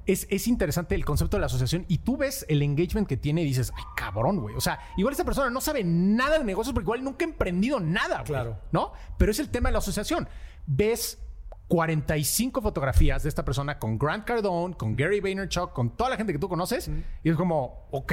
[0.06, 3.44] es, interesante el concepto de la asociación y tú ves el engagement que tiene y
[3.44, 4.54] dices, ay, cabrón, güey.
[4.54, 7.80] O sea, igual esta persona no sabe nada de negocios porque igual nunca ha emprendido
[7.80, 8.58] nada, Claro.
[8.72, 8.92] ¿No?
[9.18, 10.28] Pero es el tema de la asociación.
[10.66, 11.18] Ves
[11.68, 16.32] 45 fotografías de esta persona con Grant Cardone, con Gary Vaynerchuk, con toda la gente
[16.32, 16.90] que tú conoces
[17.22, 18.12] y es como, ok.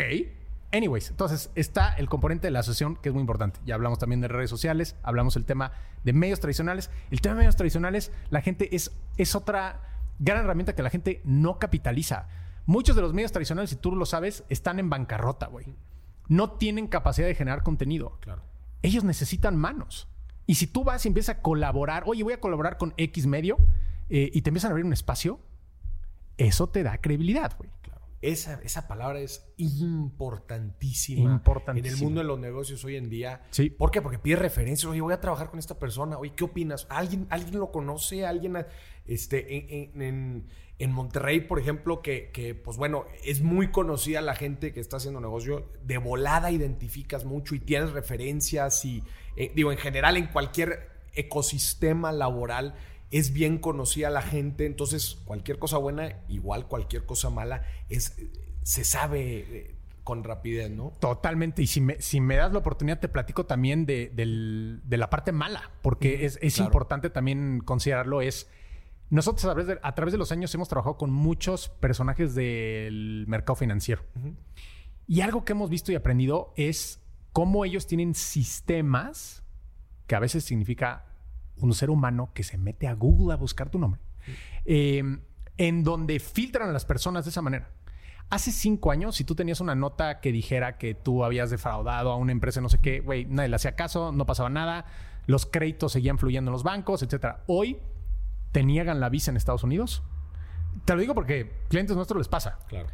[0.78, 3.60] Anyways, entonces está el componente de la asociación que es muy importante.
[3.66, 5.72] Ya hablamos también de redes sociales, hablamos el tema
[6.04, 6.92] de medios tradicionales.
[7.10, 9.82] El tema de medios tradicionales, la gente es, es otra
[10.20, 12.28] gran herramienta que la gente no capitaliza.
[12.68, 15.66] Muchos de los medios tradicionales, si tú lo sabes, están en bancarrota, güey.
[16.28, 18.20] No tienen capacidad de generar contenido.
[18.20, 18.44] Claro.
[18.84, 20.08] Ellos necesitan manos.
[20.46, 23.58] Y si tú vas y empiezas a colaborar, oye, voy a colaborar con X medio,
[24.10, 25.40] eh, y te empiezan a abrir un espacio,
[26.38, 27.72] eso te da credibilidad, güey.
[28.22, 33.44] Esa, esa palabra es importantísima, importantísima, en el mundo de los negocios hoy en día.
[33.52, 33.70] Sí.
[33.70, 34.02] ¿Por qué?
[34.02, 34.90] Porque pide referencias.
[34.90, 36.18] Oye, voy a trabajar con esta persona.
[36.18, 36.88] Oye, ¿qué opinas?
[36.90, 38.26] ¿Alguien, alguien lo conoce?
[38.26, 38.58] ¿Alguien
[39.06, 40.48] este, en,
[40.80, 44.98] en, Monterrey, por ejemplo, que, que, pues bueno, es muy conocida la gente que está
[44.98, 45.72] haciendo negocio?
[45.84, 49.04] De volada identificas mucho y tienes referencias y,
[49.36, 52.76] eh, digo, en general, en cualquier ecosistema laboral
[53.12, 58.16] es bien conocida la gente, entonces cualquier cosa buena, igual cualquier cosa mala, es,
[58.64, 60.94] se sabe eh, con rapidez, ¿no?
[61.00, 61.62] Totalmente.
[61.62, 65.72] Y si me, si me das la oportunidad, te platico también de, la parte mala,
[65.82, 68.22] porque es, importante también considerarlo.
[68.22, 68.50] Es
[69.10, 73.26] nosotros a través, de, a través, de, los años hemos trabajado con muchos personajes del
[73.28, 74.04] mercado financiero.
[75.08, 79.44] Y algo que hemos visto y aprendido es cómo ellos tienen sistemas
[80.08, 81.07] que a veces significa
[81.60, 84.02] un ser humano que se mete a Google a buscar tu nombre,
[84.66, 85.04] eh,
[85.58, 87.70] en donde filtran a las personas de esa manera.
[88.30, 92.18] Hace cinco años, si tú tenías una nota que dijera que tú habías defraudado a
[92.18, 94.86] una empresa, no sé qué, güey, nadie le hacía caso, no pasaba nada,
[95.28, 97.44] los créditos seguían fluyendo en los bancos, etcétera.
[97.48, 97.80] Hoy
[98.52, 100.04] te niegan la visa en Estados Unidos.
[100.84, 102.60] Te lo digo porque clientes nuestros les pasa.
[102.68, 102.90] Claro.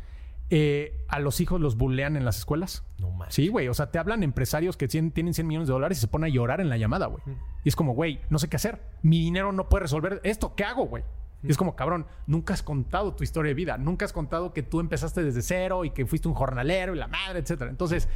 [0.50, 2.84] Eh, a los hijos los bullean en las escuelas.
[3.00, 3.34] No más.
[3.34, 3.68] Sí, güey.
[3.68, 6.34] O sea, te hablan empresarios que tienen 100 millones de dólares y se ponen a
[6.34, 7.22] llorar en la llamada, güey.
[7.64, 8.82] Y es como, güey, no sé qué hacer.
[9.02, 10.56] Mi dinero no puede resolver esto.
[10.56, 11.04] ¿Qué hago, güey?
[11.44, 13.78] Y es como, cabrón, nunca has contado tu historia de vida.
[13.78, 17.08] Nunca has contado que tú empezaste desde cero y que fuiste un jornalero y la
[17.08, 17.70] madre, etcétera.
[17.70, 18.08] Entonces,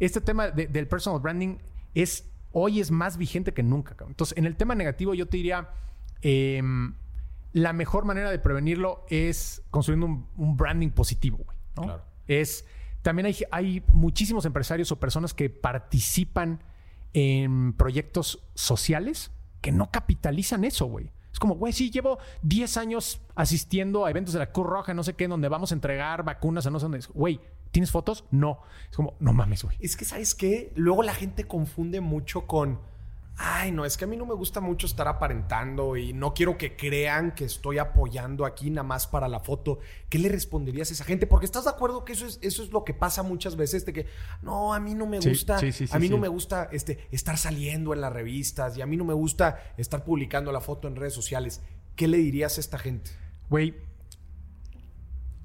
[0.00, 1.58] este tema del personal branding
[1.94, 3.94] es hoy es más vigente que nunca.
[3.94, 4.12] Cabrón.
[4.12, 5.68] Entonces, en el tema negativo, yo te diría.
[6.22, 6.94] Em,
[7.52, 11.51] la mejor manera de prevenirlo es construyendo un branding positivo, güey.
[12.26, 12.66] Es,
[13.02, 16.62] también hay, hay muchísimos empresarios o personas que participan
[17.12, 19.30] en proyectos sociales
[19.60, 21.10] que no capitalizan eso, güey.
[21.32, 25.02] Es como, güey, sí, llevo 10 años asistiendo a eventos de la Cruz Roja, no
[25.02, 27.00] sé qué, donde vamos a entregar vacunas a no sé dónde.
[27.14, 28.24] Güey, ¿tienes fotos?
[28.30, 28.60] No.
[28.90, 29.76] Es como, no mames, güey.
[29.80, 30.72] Es que, ¿sabes qué?
[30.74, 32.80] Luego la gente confunde mucho con
[33.36, 36.58] ay, no, es que a mí no me gusta mucho estar aparentando y no quiero
[36.58, 39.78] que crean que estoy apoyando aquí nada más para la foto.
[40.08, 41.26] ¿Qué le responderías a esa gente?
[41.26, 43.92] Porque estás de acuerdo que eso es, eso es lo que pasa muchas veces, de
[43.92, 44.06] que,
[44.42, 45.58] no, a mí no me gusta,
[45.90, 49.04] a mí no me gusta este, estar saliendo en las revistas y a mí no
[49.04, 51.62] me gusta estar publicando la foto en redes sociales.
[51.96, 53.10] ¿Qué le dirías a esta gente?
[53.48, 53.74] Güey,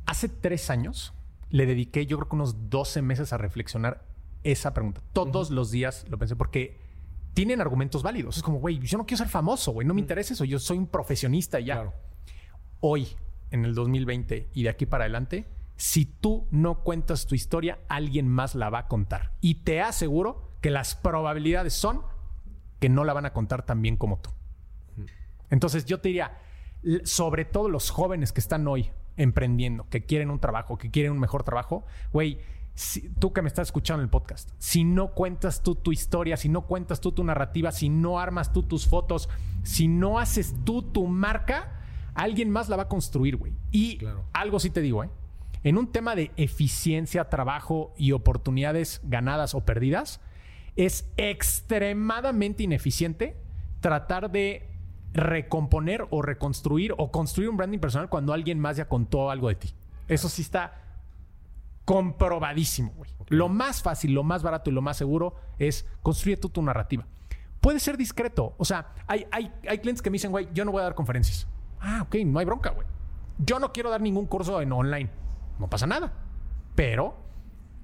[0.05, 1.13] hace tres años
[1.49, 4.03] le dediqué yo creo que unos 12 meses a reflexionar
[4.43, 5.01] esa pregunta.
[5.13, 6.86] Todos los días lo pensé porque
[7.37, 8.37] tienen argumentos válidos.
[8.37, 10.79] Es como, güey, yo no quiero ser famoso, güey, no me interesa eso, yo soy
[10.79, 11.75] un profesionista ya.
[11.75, 11.93] Claro.
[12.79, 13.09] Hoy,
[13.51, 15.45] en el 2020 y de aquí para adelante,
[15.75, 19.33] si tú no cuentas tu historia, alguien más la va a contar.
[19.39, 22.01] Y te aseguro que las probabilidades son
[22.79, 24.31] que no la van a contar tan bien como tú.
[25.51, 26.39] Entonces yo te diría,
[27.03, 31.19] sobre todo los jóvenes que están hoy emprendiendo, que quieren un trabajo, que quieren un
[31.19, 32.39] mejor trabajo, güey,
[32.77, 36.37] si- tú que me estás escuchando en el podcast, si no cuentas tú tu historia,
[36.37, 39.29] si no cuentas tú tu narrativa, si no armas tú tus fotos,
[39.63, 41.81] si no haces tú tu marca,
[42.13, 43.53] alguien más la va a construir, güey.
[43.71, 44.25] Y Claro.
[44.31, 45.09] algo sí te digo, ¿eh?
[45.63, 50.21] En un tema de eficiencia, trabajo y oportunidades ganadas o perdidas,
[50.75, 53.35] es extremadamente ineficiente
[53.81, 54.69] tratar de
[55.13, 59.55] recomponer o reconstruir o construir un branding personal cuando alguien más ya contó algo de
[59.55, 59.73] ti.
[60.07, 60.83] Eso sí está
[61.87, 63.09] comprobadísimo, güey.
[63.29, 67.07] Lo más fácil, lo más barato y lo más seguro es construir tú tu narrativa.
[67.61, 68.55] Puede ser discreto.
[68.57, 70.95] O sea, hay, hay, hay clientes que me dicen, güey, yo no voy a dar
[70.95, 71.47] conferencias.
[71.79, 72.85] Ah, ok, no hay bronca, güey.
[73.37, 75.09] Yo no quiero dar ningún curso en online.
[75.59, 76.11] No pasa nada.
[76.75, 77.15] Pero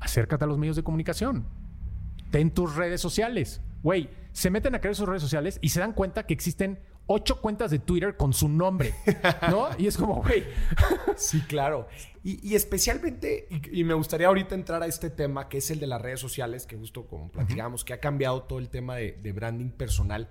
[0.01, 1.47] acércate a los medios de comunicación.
[2.29, 3.61] Ten tus redes sociales.
[3.83, 7.41] Güey, se meten a crear sus redes sociales y se dan cuenta que existen ocho
[7.41, 8.93] cuentas de Twitter con su nombre.
[9.49, 9.67] ¿No?
[9.77, 10.43] Y es como, güey.
[11.15, 11.87] Sí, claro.
[12.23, 15.79] Y, y especialmente, y, y me gustaría ahorita entrar a este tema, que es el
[15.79, 19.11] de las redes sociales, que justo como platicamos, que ha cambiado todo el tema de,
[19.13, 20.29] de branding personal.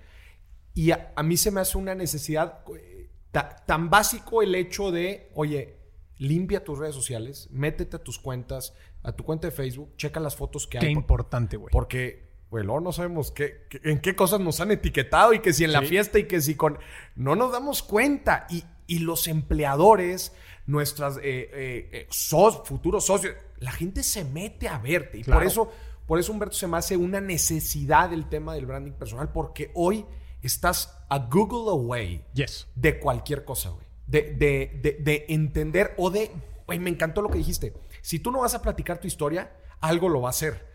[0.74, 4.90] Y a, a mí se me hace una necesidad eh, ta- tan básico el hecho
[4.90, 5.76] de, oye,
[6.16, 10.34] limpia tus redes sociales, métete a tus cuentas, a tu cuenta de Facebook, checa las
[10.36, 10.94] fotos que Qué hay.
[10.94, 11.70] por- importante, güey.
[11.70, 15.52] porque, güey, luego no sabemos qué, qué- en qué cosas nos han etiquetado y que
[15.52, 16.78] si en la fiesta y que si con...
[17.16, 18.46] No nos damos cuenta.
[18.50, 20.32] Y, y los empleadores,
[20.66, 25.18] nuestras eh, eh, eh, so- futuros socios, la gente se mete a verte.
[25.18, 25.72] Y por eso,
[26.06, 30.04] por eso, Humberto, se me hace una necesidad del tema del branding personal, porque hoy
[30.42, 32.68] estás a Google away Yes.
[32.74, 33.86] de cualquier cosa, güey.
[34.06, 36.30] De, de, de, de entender o de,
[36.66, 37.72] güey, me encantó lo que dijiste.
[38.02, 40.71] Si tú no vas a platicar tu historia, algo lo va a hacer.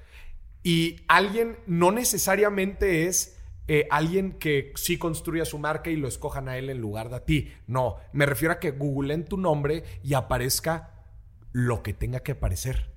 [0.67, 6.49] Y alguien no necesariamente es eh, alguien que sí construya su marca y lo escojan
[6.49, 7.51] a él en lugar de a ti.
[7.67, 10.91] No, me refiero a que googleen tu nombre y aparezca
[11.53, 12.91] lo que tenga que aparecer.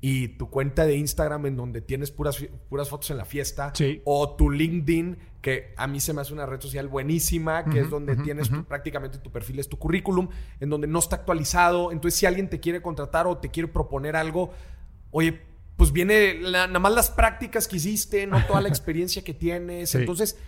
[0.00, 3.72] Y tu cuenta de Instagram en donde tienes puras, puras fotos en la fiesta.
[3.74, 4.02] Sí.
[4.04, 7.90] O tu LinkedIn, que a mí se me hace una red social buenísima, que es
[7.90, 10.28] donde tienes tu- prácticamente tu perfil, es tu currículum,
[10.60, 11.90] en donde no está actualizado.
[11.92, 14.52] Entonces, si alguien te quiere contratar o te quiere proponer algo,
[15.10, 15.40] oye,
[15.76, 19.90] pues viene la- nada más las prácticas que hiciste, no toda la experiencia que tienes.
[19.90, 19.98] Sí.
[19.98, 20.38] Entonces,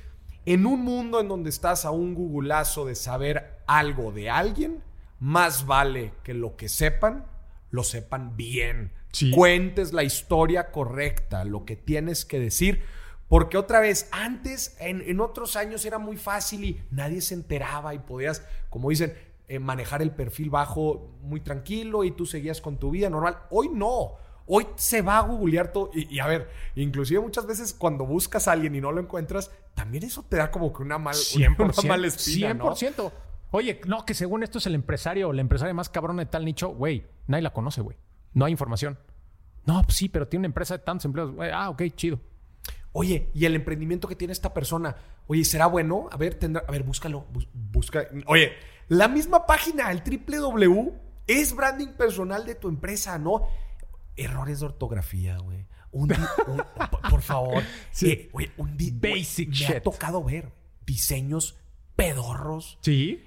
[0.47, 4.83] en un mundo en donde estás a un googleazo de saber algo de alguien,
[5.21, 7.27] más vale que lo que sepan,
[7.71, 8.93] lo sepan bien.
[9.13, 9.31] Sí.
[9.31, 12.83] Cuentes la historia correcta, lo que tienes que decir.
[13.29, 17.93] Porque otra vez, antes, en, en otros años era muy fácil y nadie se enteraba
[17.93, 19.13] y podías, como dicen,
[19.49, 23.37] eh, manejar el perfil bajo muy tranquilo y tú seguías con tu vida normal.
[23.51, 24.13] Hoy no.
[24.49, 25.91] Hoy se va a googlear todo.
[25.95, 29.51] Y, y a ver, inclusive muchas veces cuando buscas a alguien y no lo encuentras,
[29.75, 31.87] también eso te da como que una, mal, una 100%.
[31.87, 32.75] mala espina, ¿no?
[32.75, 33.13] 100%.
[33.51, 36.45] Oye, no, que según esto es el empresario o la empresaria más cabrona de tal
[36.45, 37.97] nicho, güey, nadie la conoce, güey.
[38.35, 38.99] No hay información.
[39.67, 41.35] No, pues sí, pero tiene una empresa de tantos empleados.
[41.35, 42.19] Güey, ah, ok, chido.
[42.93, 46.09] Oye, y el emprendimiento que tiene esta persona, oye, ¿será bueno?
[46.11, 48.07] A ver, tendrá, a ver, búscalo, bus- busca.
[48.27, 48.53] Oye,
[48.89, 50.93] la misma página, el www,
[51.27, 53.47] es branding personal de tu empresa, ¿no?
[54.19, 55.67] Errores de ortografía, güey.
[55.91, 56.13] Un,
[56.47, 56.63] un-
[57.11, 57.63] por- favor.
[57.93, 58.11] Sí.
[58.11, 60.53] Eh, un Basic Me ha tocado ver
[60.85, 61.57] diseños
[61.97, 62.79] pedorros.
[62.83, 63.23] Sí.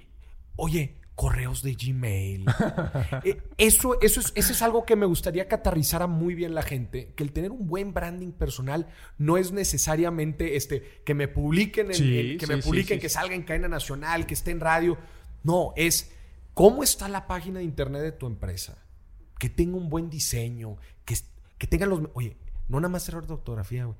[0.56, 2.44] Oye, correos de Gmail.
[3.24, 6.62] Eh, eso, eso, es, eso es algo que me gustaría que aterrizara muy bien la
[6.62, 11.88] gente, que el tener un buen branding personal no es necesariamente este, que me publiquen,
[11.88, 14.60] en- Sí, en- que sí, me publiquen, que salga en cadena nacional, que esté en
[14.60, 14.98] radio.
[15.44, 16.12] No, es
[16.54, 18.78] cómo está la página de internet de tu empresa.
[19.42, 21.16] Que tenga un buen diseño, que,
[21.58, 22.00] que tengan los...
[22.14, 22.36] Oye,
[22.68, 23.96] no nada más error de ortografía, güey.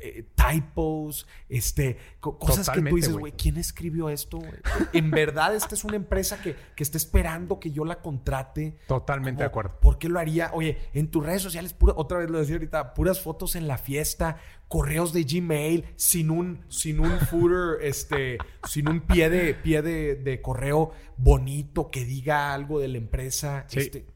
[0.00, 3.32] Eh, typos, este, co- cosas que tú dices, güey.
[3.32, 4.38] ¿quién escribió esto?
[4.94, 8.78] En verdad, esta es una empresa que, que está esperando que yo la contrate.
[8.86, 9.78] Totalmente de acuerdo.
[9.80, 10.50] ¿Por qué lo haría?
[10.54, 13.76] Oye, en tus redes sociales, pura- otra vez lo decía ahorita, puras fotos en la
[13.78, 14.38] fiesta,
[14.68, 20.16] correos de Gmail, sin un, sin un footer, este, sin un pie de, pie de,
[20.16, 23.64] de correo bonito que diga algo de la empresa.
[23.68, 23.78] Sí.
[23.80, 24.06] Este,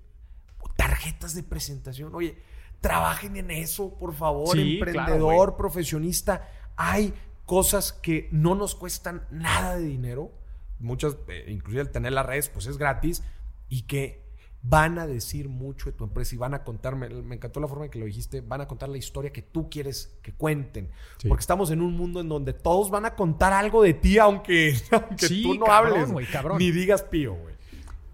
[1.01, 2.15] tarjetas de presentación.
[2.15, 2.37] Oye,
[2.81, 6.49] trabajen en eso, por favor, Sí, emprendedor, claro, profesionista.
[6.77, 7.15] Hay
[7.47, 10.31] cosas que no nos cuestan nada de dinero.
[10.79, 13.23] Muchas, eh, inclusive el tener las redes, pues es gratis.
[13.69, 14.29] Y que
[14.63, 17.87] van a decir mucho de tu empresa y van a contar, me, encantó la forma
[17.87, 20.91] en que lo dijiste, van a contar la historia que tú quieres que cuenten.
[21.17, 21.29] Sí.
[21.29, 24.75] Porque estamos en un mundo en donde todos van a contar algo de ti, aunque,
[24.91, 26.59] aunque Sí, tú no cabrón, hables, güey, cabrón.
[26.59, 27.55] ni digas pío, güey.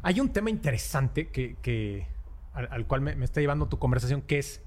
[0.03, 2.07] Hay un tema interesante que, que-
[2.57, 4.61] al, al cual me, me está llevando tu conversación, que es,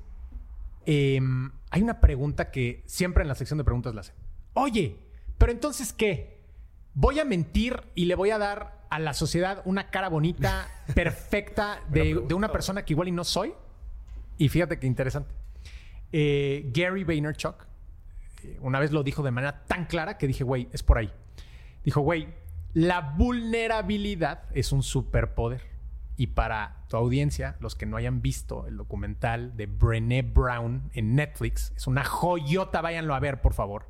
[0.85, 4.15] em, hay una pregunta que siempre en la sección de preguntas la hacen.
[4.53, 4.97] Oye,
[5.37, 6.39] pero entonces, ¿qué?
[6.93, 11.81] ¿Voy a mentir y le voy a dar a la sociedad una cara bonita, perfecta,
[11.89, 13.53] de, de una persona que igual y no soy?
[14.37, 15.33] Y fíjate qué interesante.
[16.11, 17.67] Eh, Gary Vaynerchuk
[18.43, 21.11] eh, una vez lo dijo de manera tan clara que dije, güey, es por ahí.
[21.83, 22.27] Dijo, güey,
[22.73, 25.61] la vulnerabilidad es un superpoder.
[26.19, 31.15] Y para tu audiencia, los que no hayan visto el documental de Brené Brown en
[31.15, 33.89] Netflix, es una joyota, váyanlo a ver, por favor.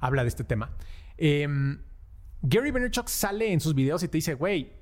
[0.00, 0.72] Habla de este tema.
[1.16, 1.80] Em,
[2.42, 4.72] Gary Vaynerchuk sale en sus videos y te dice, güey,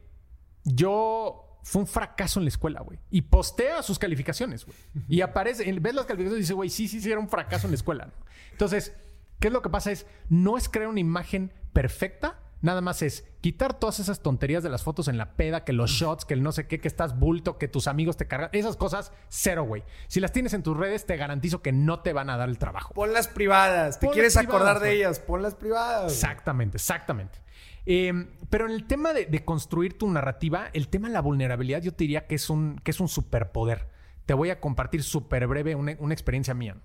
[0.65, 2.99] yo fue un fracaso en la escuela, güey.
[3.11, 4.79] Y postea sus calificaciones, güey.
[5.07, 7.73] Y aparece, ves las calificaciones y dice, güey, sí, sí, sí, era un fracaso en
[7.73, 8.11] la escuela.
[8.53, 8.95] Entonces,
[9.39, 9.93] ¿qué es lo que pasa?
[9.93, 14.71] Es, no es crear una imagen perfecta, nada más es quitar todas esas tonterías de
[14.71, 17.19] las fotos en la peda, que los shots, que el no sé qué, que estás
[17.19, 18.51] bulto, que tus amigos te cargan.
[18.53, 19.85] Esas cosas, cero, güey.
[20.09, 22.59] Si las tienes en tus redes, te garantizo que no te van a dar el
[22.59, 22.95] trabajo.
[22.95, 24.01] Ponlas privadas.
[24.01, 24.99] ¿Te quieres privadas, acordar de güey.
[24.99, 25.21] ellas?
[25.21, 26.13] Ponlas privadas.
[26.13, 27.39] Exactamente, exactamente.
[27.87, 28.13] Eh,
[28.51, 31.93] pero en el tema de, de construir tu narrativa, el tema de la vulnerabilidad, yo
[31.93, 33.89] te diría que es un, que es un superpoder.
[34.27, 36.79] Te voy a compartir súper breve una, una experiencia mía.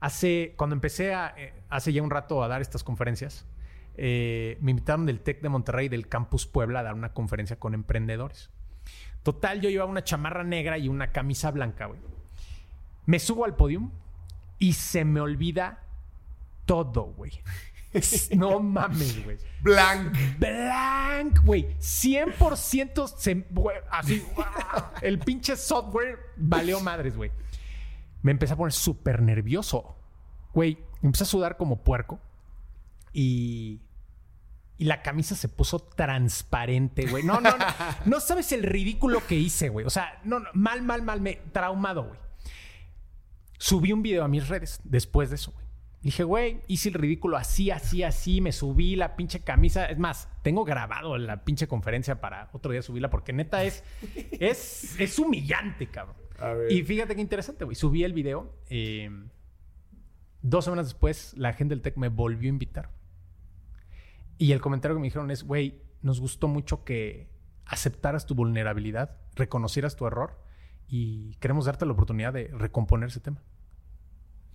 [0.00, 3.44] Hace, cuando empecé a, eh, hace ya un rato a dar estas conferencias,
[3.98, 7.74] eh, me invitaron del TEC de Monterrey, del Campus Puebla, a dar una conferencia con
[7.74, 8.50] emprendedores.
[9.22, 12.00] Total, yo llevaba una chamarra negra y una camisa blanca, güey.
[13.06, 13.90] Me subo al podio
[14.58, 15.82] y se me olvida
[16.64, 17.32] todo, güey.
[18.36, 19.38] No mames, güey.
[19.62, 20.38] Blank.
[20.38, 21.76] Blank, güey.
[21.78, 23.46] 100% se,
[23.90, 24.22] así.
[25.02, 27.30] El pinche software valió madres, güey.
[28.22, 29.96] Me empecé a poner súper nervioso.
[30.52, 32.20] Güey, empecé a sudar como puerco.
[33.12, 33.80] Y.
[34.78, 37.24] Y la camisa se puso transparente, güey.
[37.24, 37.64] No, no, no.
[38.06, 39.84] No sabes el ridículo que hice, güey.
[39.84, 41.20] O sea, no, no, mal, mal, mal.
[41.20, 42.18] Me traumado, güey.
[43.58, 45.66] Subí un video a mis redes después de eso, güey.
[46.00, 48.40] Dije, güey, hice el ridículo así, así, así.
[48.40, 49.86] Me subí la pinche camisa.
[49.86, 53.82] Es más, tengo grabado la pinche conferencia para otro día subirla porque neta es,
[54.30, 56.16] es, es humillante, cabrón.
[56.38, 56.70] A ver.
[56.70, 57.74] Y fíjate qué interesante, güey.
[57.74, 58.54] Subí el video.
[58.70, 59.10] eh,
[60.40, 62.90] dos semanas después, la gente del TEC me volvió a invitar.
[64.38, 67.28] Y el comentario que me dijeron es, güey, nos gustó mucho que
[67.66, 70.40] aceptaras tu vulnerabilidad, reconocieras tu error
[70.88, 73.42] y queremos darte la oportunidad de recomponer ese tema.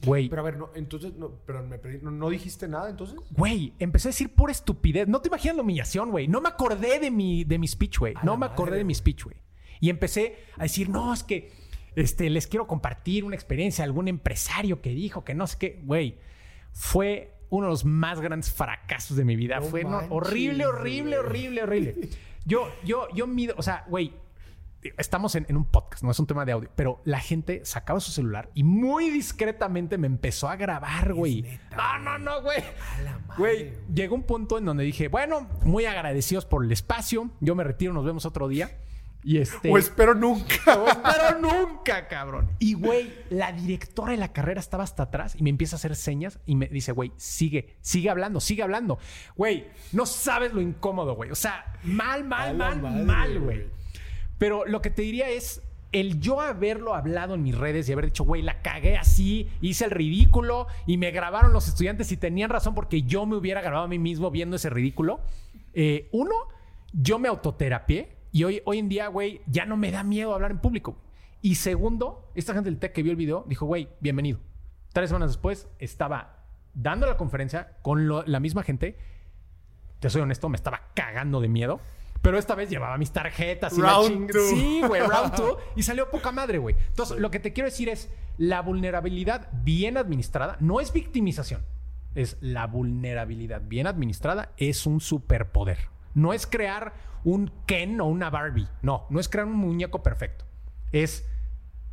[0.06, 2.00] Güey, Pero a ver, no, entonces, no, pero me perdí.
[2.02, 3.18] ¿No, no dijiste nada entonces?
[3.32, 5.08] Güey, empecé a decir pura estupidez.
[5.08, 6.28] No te imaginas la humillación, güey.
[6.28, 8.14] No me acordé de mi, de mi speech, güey.
[8.24, 9.38] No me acordé de mi speech, güey.
[9.80, 11.52] Y empecé a decir, no, es que
[11.96, 15.82] este, les quiero compartir una experiencia, algún empresario que dijo que no sé qué.
[15.84, 16.18] Güey,
[16.74, 19.60] fue uno de los más grandes fracasos de mi vida.
[19.60, 22.10] No fue manches, horrible, horrible, horrible, horrible.
[22.46, 24.12] Yo, yo, yo mido, o sea, güey,
[24.98, 28.00] estamos en, en un podcast, no es un tema de audio, pero la gente sacaba
[28.00, 31.60] su celular y muy discretamente me empezó a grabar, güey.
[31.78, 32.64] No, no, no, güey.
[33.38, 37.30] Güey, llegó un punto en donde dije, bueno, muy agradecidos por el espacio.
[37.40, 38.80] Yo me retiro, nos vemos otro día.
[39.24, 39.72] Y este.
[39.72, 40.56] O espero nunca.
[40.78, 42.50] o espero nunca, cabrón.
[42.60, 45.96] Y güey, la directora de la carrera estaba hasta atrás y me empieza a hacer
[45.96, 49.00] señas y me dice, güey, sigue, sigue hablando, sigue hablando.
[49.36, 51.32] Güey, no sabes lo incómodo, güey.
[51.32, 53.58] O sea, mal, mal, mal, madre, mal, güey.
[53.58, 53.70] güey.
[54.38, 55.62] Pero lo que te diría es
[55.94, 59.86] el yo haberlo hablado en mis redes y haber dicho, güey, la cagué así, hice
[59.86, 63.86] el ridículo y me grabaron los estudiantes y tenían razón porque yo me hubiera grabado
[63.86, 65.22] a mí mismo viendo ese ridículo.
[65.74, 66.34] Eh, uno,
[66.92, 70.52] yo me autoterapié y hoy, hoy en día, güey, ya no me da miedo hablar
[70.52, 70.98] en público.
[71.42, 74.40] Y segundo, esta gente del TEC que vio el video dijo, güey, bienvenido.
[74.92, 78.98] Tres semanas después estaba dando la conferencia con lo- la misma gente.
[80.00, 81.80] Te soy honesto, me estaba cagando de miedo.
[82.22, 84.40] Pero esta vez llevaba mis tarjetas y la Round two.
[84.50, 85.58] Sí, güey, round two.
[85.76, 86.76] Y salió poca madre, güey.
[86.90, 91.62] Entonces, lo que te quiero decir es, la vulnerabilidad bien administrada no es victimización.
[92.16, 95.78] Es la vulnerabilidad bien administrada es un superpoder.
[96.14, 96.94] No es crear
[97.24, 98.68] un Ken o una Barbie.
[98.82, 100.46] No, no es crear un muñeco perfecto.
[100.92, 101.26] Es,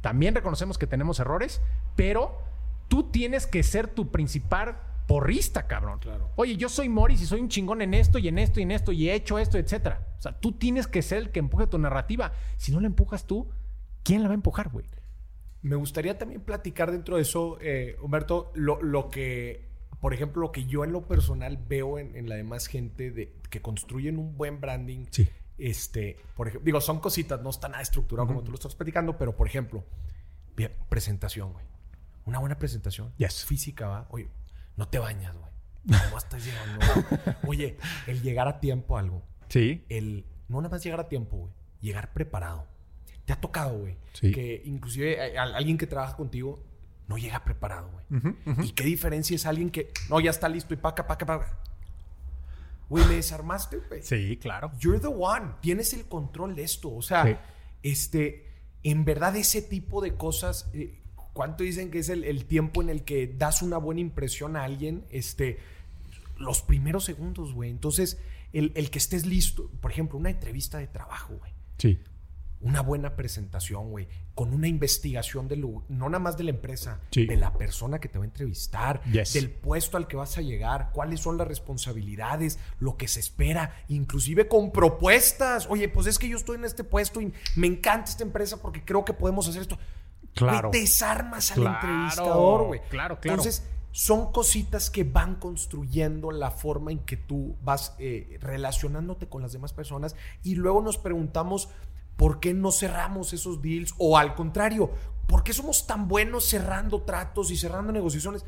[0.01, 1.61] también reconocemos que tenemos errores,
[1.97, 2.43] pero
[2.89, 5.99] tú tienes que ser tu principal porrista, cabrón.
[5.99, 6.31] Claro.
[6.37, 8.71] Oye, yo soy Morris y soy un chingón en esto y en esto y en
[8.71, 10.07] esto y he hecho esto, etcétera.
[10.19, 12.33] O sea, tú tienes que ser el que empuje tu narrativa.
[12.57, 13.51] Si no la empujas tú,
[14.05, 14.87] ¿quién la va a empujar, güey?
[15.63, 19.70] Me gustaría también platicar dentro de eso, eh, Humberto, lo, lo que,
[20.01, 23.35] por ejemplo, lo que yo en lo personal veo en, en la demás gente de,
[23.51, 25.29] que construyen un buen branding Sí.
[25.59, 29.19] Este, por ejemplo, digo, son cositas, no está nada estructurado como tú lo estás platicando,
[29.19, 29.85] pero por ejemplo,
[30.57, 31.67] bien, presentación, güey.
[32.25, 33.13] Una buena presentación.
[33.19, 33.45] Yes.
[33.45, 34.07] Física, va.
[34.11, 34.29] Oye,
[34.77, 35.51] no te bañas, güey.
[36.07, 36.79] ¿Cómo estás llegando?
[36.87, 37.37] güey?
[37.47, 37.77] Oye,
[38.07, 39.23] el llegar a tiempo a algo.
[39.49, 39.85] Sí.
[39.91, 41.53] El no nada más llegar a tiempo, güey.
[41.83, 42.67] Llegar preparado.
[43.27, 43.99] Te ha tocado, güey.
[44.15, 44.33] Sí.
[44.33, 46.63] Que inclusive a- a- alguien que trabaja contigo
[47.11, 48.35] no llega preparado, güey.
[48.65, 51.59] ¿Y qué diferencia es alguien que no ya está listo y paca, paca, paca?
[52.89, 54.03] Güey, me desarmaste, güey.
[54.03, 54.71] Sí, claro.
[54.79, 55.53] You're the one.
[55.61, 56.93] Tienes el control de esto.
[56.95, 57.37] O sea, Sí.
[57.83, 58.47] este,
[58.85, 61.01] en verdad ese tipo de cosas, eh,
[61.33, 64.65] ¿cuánto dicen que es el, el tiempo en el que das una buena impresión a
[64.65, 65.05] alguien?
[65.11, 65.59] Este,
[66.39, 67.71] los primeros segundos, güey.
[67.71, 68.19] Entonces,
[68.53, 71.53] el, el que estés listo, por ejemplo, una entrevista de trabajo, güey.
[71.79, 71.99] Sí.
[72.63, 74.07] Una buena presentación, güey.
[74.35, 77.25] Con una investigación de lo, no nada más de la empresa, Sí.
[77.27, 79.33] de la persona que te va a entrevistar, Yes.
[79.33, 83.75] del puesto al que vas a llegar, cuáles son las responsabilidades, lo que se espera,
[83.89, 85.67] inclusive con propuestas.
[85.71, 88.85] Oye, pues es que yo estoy en este puesto y me encanta esta empresa porque
[88.85, 89.79] creo que podemos hacer esto.
[90.35, 90.69] Claro.
[90.69, 92.81] Güey, desarmas al Claro, entrevistador, güey.
[92.91, 93.39] claro, claro.
[93.41, 99.43] Entonces, son cositas que van construyendo la forma en que tú vas eh, relacionándote con
[99.43, 101.69] las demás personas y luego nos preguntamos
[102.21, 104.91] por qué no cerramos esos deals o al contrario,
[105.27, 108.45] ¿por qué somos tan buenos cerrando tratos y cerrando negociaciones?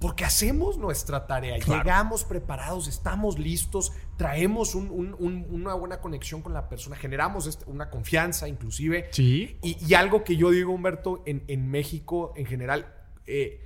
[0.00, 1.84] Porque hacemos nuestra tarea, Claro.
[1.84, 7.46] llegamos preparados, estamos listos, traemos un- un- un- una buena conexión con la persona, generamos
[7.46, 9.08] este- una confianza inclusive.
[9.12, 9.56] Sí.
[9.62, 12.92] Y, y algo que yo digo, Humberto, en, en México en general,
[13.26, 13.60] eh,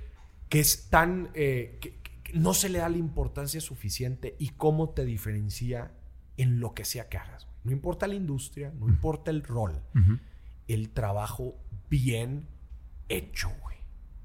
[0.49, 1.31] que es tan...
[1.33, 5.91] eh, que, que no se le da la importancia suficiente y cómo te diferencia
[6.37, 7.47] en lo que sea que hagas.
[7.63, 9.81] No importa la industria, no importa el rol,
[10.67, 11.55] el trabajo
[11.89, 12.47] bien
[13.09, 13.77] hecho, güey.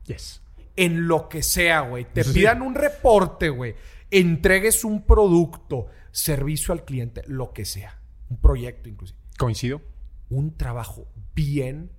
[0.05, 0.43] Yes.
[0.77, 2.07] En lo que sea, güey.
[2.13, 2.33] Te Sí.
[2.35, 3.75] pidan un reporte, güey.
[4.11, 7.99] Entregues un producto, servicio al cliente, lo que sea.
[8.29, 9.81] Un proyecto inclusive Coincido.
[10.31, 11.91] un trabajo bien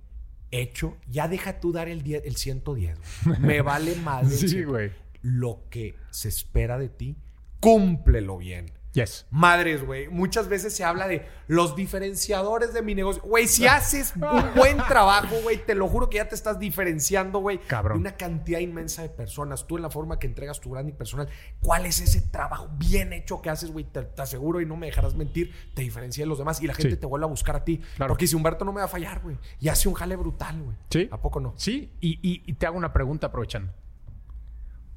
[0.50, 2.98] hecho, ya deja tú dar el, 10 el 110.
[3.26, 3.38] güey.
[3.40, 4.30] Me vale más.
[4.32, 4.90] Sí, güey.
[5.22, 7.16] Lo que se espera de ti,
[7.60, 8.70] cúmplelo bien.
[8.94, 9.26] Yes.
[9.30, 10.08] Madres, güey.
[10.08, 13.22] Muchas veces se habla de los diferenciadores de mi negocio.
[13.22, 17.38] Güey, si haces un buen trabajo, güey, te lo juro que ya te estás diferenciando,
[17.40, 17.58] güey.
[17.58, 17.98] Cabrón.
[17.98, 19.66] De una cantidad inmensa de personas.
[19.66, 21.28] Tú en la forma que entregas tu branding personal.
[21.62, 23.84] ¿Cuál es ese trabajo bien hecho que haces, güey?
[23.84, 25.52] Te, te aseguro y no me dejarás mentir.
[25.74, 26.96] Te diferencia de los demás y la gente Sí.
[27.00, 27.78] te vuelve a buscar a ti.
[27.96, 28.08] Claro.
[28.08, 29.36] Porque si Humberto no me va a fallar, güey.
[29.60, 30.76] Y hace un jale brutal, güey.
[30.90, 31.08] Sí.
[31.12, 31.52] ¿A poco no?
[31.56, 33.72] Sí, y, y- y te hago una pregunta aprovechando.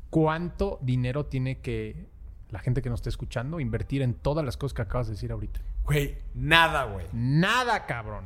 [0.09, 2.09] ¿Cuánto dinero tiene que
[2.51, 5.31] la gente que nos está escuchando invertir en todas las cosas que acabas de decir
[5.31, 5.59] ahorita?
[5.85, 7.07] Güey, nada, güey.
[7.13, 8.25] Nada, cabrón.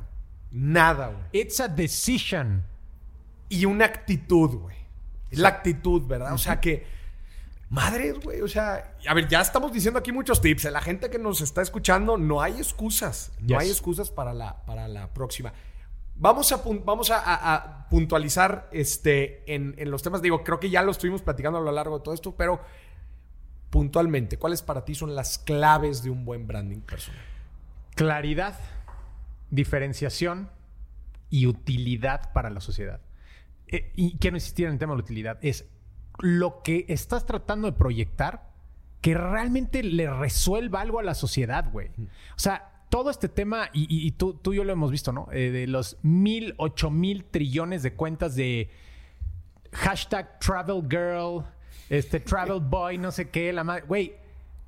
[0.51, 1.23] Nada, güey.
[1.31, 2.63] It's a decision.
[3.49, 4.75] y una actitud, güey.
[5.29, 6.33] Es la actitud, ¿verdad?
[6.33, 6.85] O sea que,
[7.69, 10.65] madres, güey, o sea, a ver, ya estamos diciendo aquí muchos tips.
[10.65, 13.31] La gente que nos está escuchando, no hay excusas.
[13.41, 13.57] No Yes.
[13.59, 15.53] hay excusas para la, para la próxima.
[16.17, 20.21] Vamos a, vamos a, a- a puntualizar este, en, en los temas.
[20.21, 22.61] Digo, creo que ya lo estuvimos platicando a lo largo de todo esto, pero
[23.75, 27.19] puntualmente, ¿cuáles para ti son las claves de un buen branding personal?
[27.93, 28.57] Claridad,
[29.51, 30.49] diferenciación
[31.29, 33.01] y utilidad para la sociedad.
[33.67, 35.39] Eh, y quiero insistir en el tema de la utilidad.
[35.41, 35.65] Es
[36.19, 38.49] lo que estás tratando de proyectar
[39.01, 41.89] que realmente le resuelva algo a la sociedad, güey.
[41.97, 45.11] O sea, todo este tema, y, y- y tú, tú y yo lo hemos visto,
[45.11, 45.27] ¿no?
[45.33, 48.69] Eh, de los mil, ocho mil trillones de cuentas de
[49.73, 51.43] hashtag travel girl,
[51.89, 53.83] este travel boy, no sé qué, la madre.
[53.87, 54.15] Güey,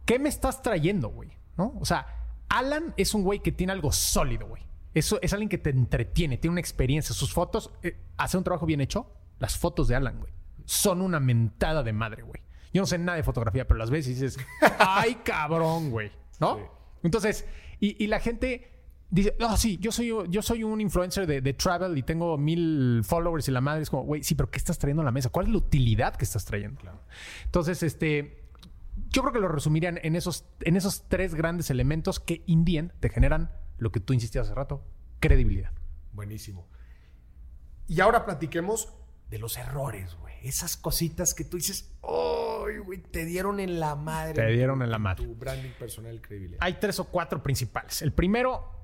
[0.06, 1.32] ¿qué me estás trayendo, güey?
[1.58, 1.74] ¿No?
[1.80, 2.08] O sea,
[2.50, 4.64] Alan es un güey que tiene algo sólido, güey.
[4.94, 7.14] Eso es alguien que te entretiene, tiene una experiencia.
[7.14, 9.12] Sus fotos, eh, hace un trabajo bien hecho.
[9.40, 10.34] Las fotos de Alan, güey,
[10.66, 12.42] son una mentada de madre, güey.
[12.74, 14.38] Yo no sé nada de fotografía, pero las ves y dices,
[14.80, 16.12] ay, cabrón, güey.
[16.40, 16.58] ¿No?
[16.58, 16.64] Sí.
[17.04, 17.46] Entonces,
[17.80, 18.77] y, y la gente
[19.10, 23.02] dice, no, sí, yo soy, yo soy un influencer de, de travel y tengo mil
[23.04, 25.30] followers y la madre es como, güey, sí, pero ¿qué estás trayendo a la mesa?
[25.30, 26.82] ¿Cuál es la utilidad que estás trayendo?
[27.46, 28.50] Entonces, este,
[29.10, 33.10] yo creo que lo resumirían en esos, en esos tres grandes elementos que indien te
[33.10, 34.84] generan lo que tú insistías hace rato,
[35.20, 35.72] credibilidad.
[36.14, 36.68] Buenísimo.
[37.88, 38.94] Y ahora platiquemos
[39.30, 40.36] de los errores, güey.
[40.44, 43.02] Esas cositas que tú dices, ¡ay, güey!
[43.02, 44.34] Te dieron en la madre.
[44.34, 45.26] Te dieron en la madre.
[45.26, 46.60] Tu branding personal credibilidad.
[46.62, 48.02] Hay tres o cuatro principales.
[48.02, 48.77] El primero,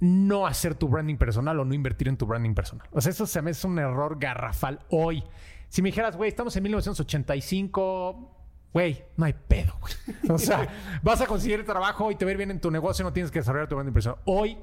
[0.00, 2.88] no hacer tu branding personal o no invertir en tu branding personal.
[2.90, 5.22] O sea, eso se me hace un error garrafal hoy.
[5.68, 8.36] Si me dijeras, güey, estamos en 1985,
[8.72, 9.92] güey, no hay pedo, güey.
[10.30, 10.66] O sea,
[11.02, 13.68] vas a conseguir trabajo y te ver bien en tu negocio, no tienes que desarrollar
[13.68, 14.18] tu branding personal.
[14.24, 14.56] Hoy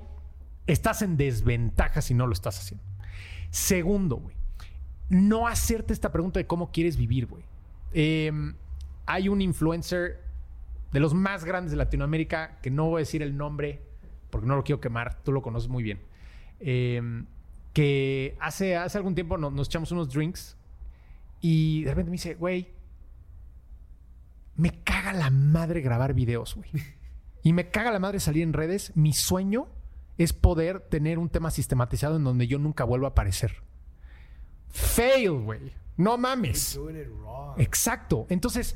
[0.65, 2.83] estás en desventaja si no lo estás haciendo.
[3.51, 4.35] Segundo, güey,
[5.09, 7.43] no hacerte esta pregunta de cómo quieres vivir, güey.
[7.93, 8.31] Eh,
[9.05, 10.23] hay un influencer
[10.91, 13.86] de los más grandes de Latinoamérica, que no voy a decir el nombre
[14.29, 16.01] porque no lo quiero quemar, tú lo conoces muy bien.
[16.59, 17.23] Eh,
[17.73, 20.57] que hace, hace algún tiempo nos, nos echamos unos drinks
[21.41, 22.73] y de repente me dice, güey,
[24.55, 26.69] me caga la madre grabar videos, güey.
[27.43, 28.91] Y me caga la madre salir en redes.
[28.95, 29.67] Mi sueño
[30.17, 33.61] es poder tener un tema sistematizado en donde yo nunca vuelva a aparecer.
[34.67, 35.71] Fail, güey.
[35.95, 36.77] No mames.
[37.57, 38.25] Exacto.
[38.29, 38.75] Entonces,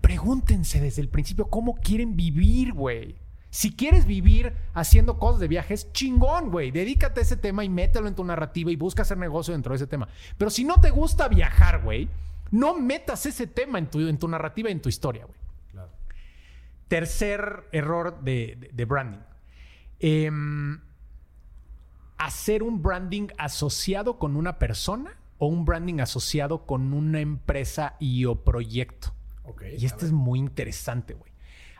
[0.00, 3.16] pregúntense desde el principio cómo quieren vivir, güey.
[3.54, 6.72] Si quieres vivir haciendo cosas de viajes, chingón, güey.
[6.72, 9.76] Dedícate a ese tema y mételo en tu narrativa y busca hacer negocio dentro de
[9.76, 10.08] ese tema.
[10.36, 12.08] Pero si no te gusta viajar, güey,
[12.50, 15.38] no metas ese tema en tu, en tu narrativa y en tu historia, güey.
[15.70, 15.90] Claro.
[16.88, 19.20] Tercer error de, de- de branding.
[20.00, 20.80] Em,
[22.18, 28.24] hacer un branding asociado con una persona o un branding asociado con una empresa y
[28.24, 29.14] o proyecto.
[29.78, 31.30] Y esto es muy interesante, güey.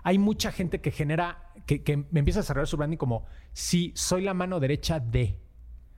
[0.05, 3.93] Hay mucha gente que genera, que, que me empieza a desarrollar su branding como si
[3.95, 5.39] soy la mano derecha de.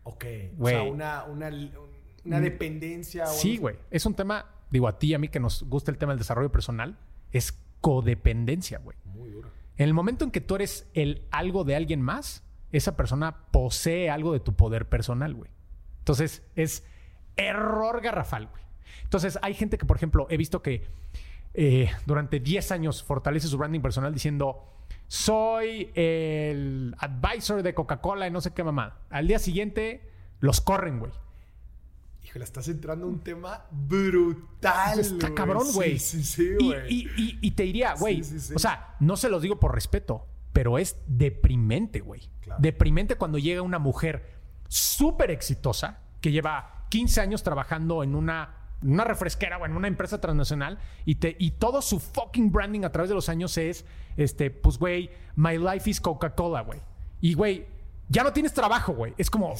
[0.05, 0.25] Ok.
[0.59, 1.51] O sea, una, una,
[2.25, 3.25] una dependencia.
[3.25, 3.77] o Sí, güey.
[3.91, 6.19] Es un tema, digo, a ti y a mí que nos gusta el tema del
[6.19, 6.99] desarrollo personal,
[7.33, 8.97] es codependencia, güey.
[9.05, 9.51] Muy duro.
[9.77, 14.11] En el momento en que tú eres el algo de alguien más, esa persona posee
[14.11, 15.51] algo de tu poder personal, güey.
[15.99, 16.85] Entonces, es
[17.37, 18.63] error garrafal, güey.
[19.03, 20.87] Entonces, hay gente que, por ejemplo, he visto que
[21.55, 24.76] eh, durante 10 años fortalece su branding personal diciendo,
[25.09, 28.99] soy el advisor de Coca-Cola y no sé qué mamá.
[29.11, 31.13] Al día siguiente, los corren, güey.
[32.25, 34.99] Híjole, estás entrando en un tema brutal.
[34.99, 35.99] Está cabrón, güey.
[35.99, 36.93] Sí, sí, sí, Y- güey.
[36.93, 38.55] y, y- y te diría, güey, Sí, sí, sí.
[38.55, 42.23] o sea, no se los digo por respeto, pero es deprimente, güey.
[42.41, 42.61] Claro.
[42.61, 44.35] Deprimente cuando llega una mujer
[44.69, 50.21] súper exitosa que lleva 15 años trabajando en una, una refresquera o en una empresa
[50.21, 53.85] transnacional y, te, y todo su fucking branding a través de los años es,
[54.17, 56.81] este, pues, güey, my life is Coca-Cola, güey.
[57.21, 57.67] Y, güey,
[58.09, 59.15] ya no tienes trabajo, güey.
[59.19, 59.55] Es como,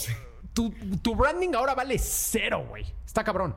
[0.53, 0.71] tu,
[1.03, 2.85] tu branding ahora vale cero, güey.
[3.05, 3.57] Está cabrón.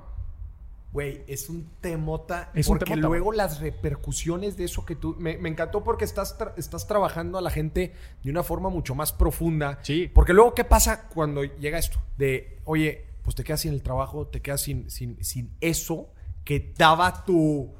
[0.92, 2.50] Güey, es un temota.
[2.56, 5.16] Es un porque temota, luego las repercusiones de eso que tú.
[5.20, 7.94] Me, me encantó porque estás, tra- estás trabajando a la gente
[8.24, 9.78] de una forma mucho más profunda.
[9.84, 10.10] Sí.
[10.12, 12.00] Porque luego, ¿qué pasa cuando llega esto?
[12.18, 16.10] De, oye, pues te quedas sin el trabajo, te quedas sin, sin, sin eso
[16.44, 17.72] que daba tu,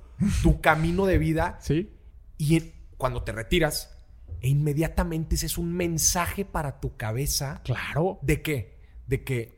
[0.44, 1.58] tu camino de vida.
[1.62, 1.92] Sí.
[2.38, 3.96] Y en- cuando te retiras,
[4.42, 7.62] e inmediatamente ese es un mensaje para tu cabeza.
[7.64, 8.20] Claro.
[8.22, 8.78] ¿De qué?
[9.08, 9.58] De que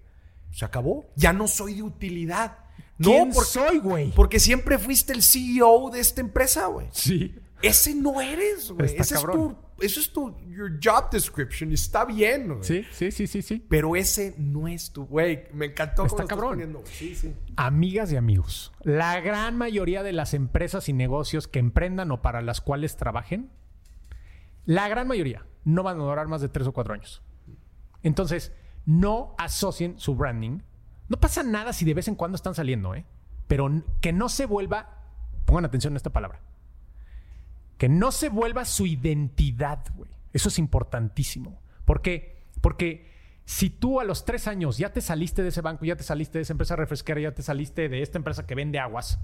[0.51, 1.07] se acabó.
[1.15, 2.59] Ya no soy de utilidad.
[2.99, 4.11] No, ¿Quién porque, soy, güey?
[4.11, 6.87] porque siempre fuiste el CEO de esta empresa, güey.
[6.91, 7.35] Sí.
[7.63, 8.95] Ese no eres, güey.
[8.95, 11.71] Ese es tu, eso es tu your job description.
[11.71, 12.63] y Está bien, güey.
[12.63, 13.65] Sí, sí, sí, sí, sí.
[13.69, 15.47] Pero ese no es tu, güey.
[15.53, 16.05] Me encantó.
[16.05, 16.51] Está estás cabrón.
[16.51, 16.91] poniendo, güey.
[16.91, 17.35] Sí, sí.
[17.55, 22.41] Amigas y amigos, la gran mayoría de las empresas y negocios que emprendan o para
[22.41, 23.51] las cuales trabajen,
[24.65, 27.21] la gran mayoría no van a durar más de tres o cuatro años.
[28.03, 28.51] Entonces,
[28.85, 30.59] no asocien su branding.
[31.07, 33.05] No pasa nada si de vez en cuando están saliendo, ¿eh?
[33.47, 34.97] Pero que no se vuelva,
[35.45, 36.41] pongan atención a esta palabra,
[37.81, 40.11] que no se vuelva su identidad, güey.
[40.33, 41.63] Eso es importantísimo.
[41.83, 42.43] ¿Por qué?
[42.61, 43.09] Porque
[43.43, 46.37] si tú a los tres años ya te saliste de ese banco, ya te saliste
[46.37, 49.19] de esa empresa refresquera, ya te saliste de esta empresa que vende aguas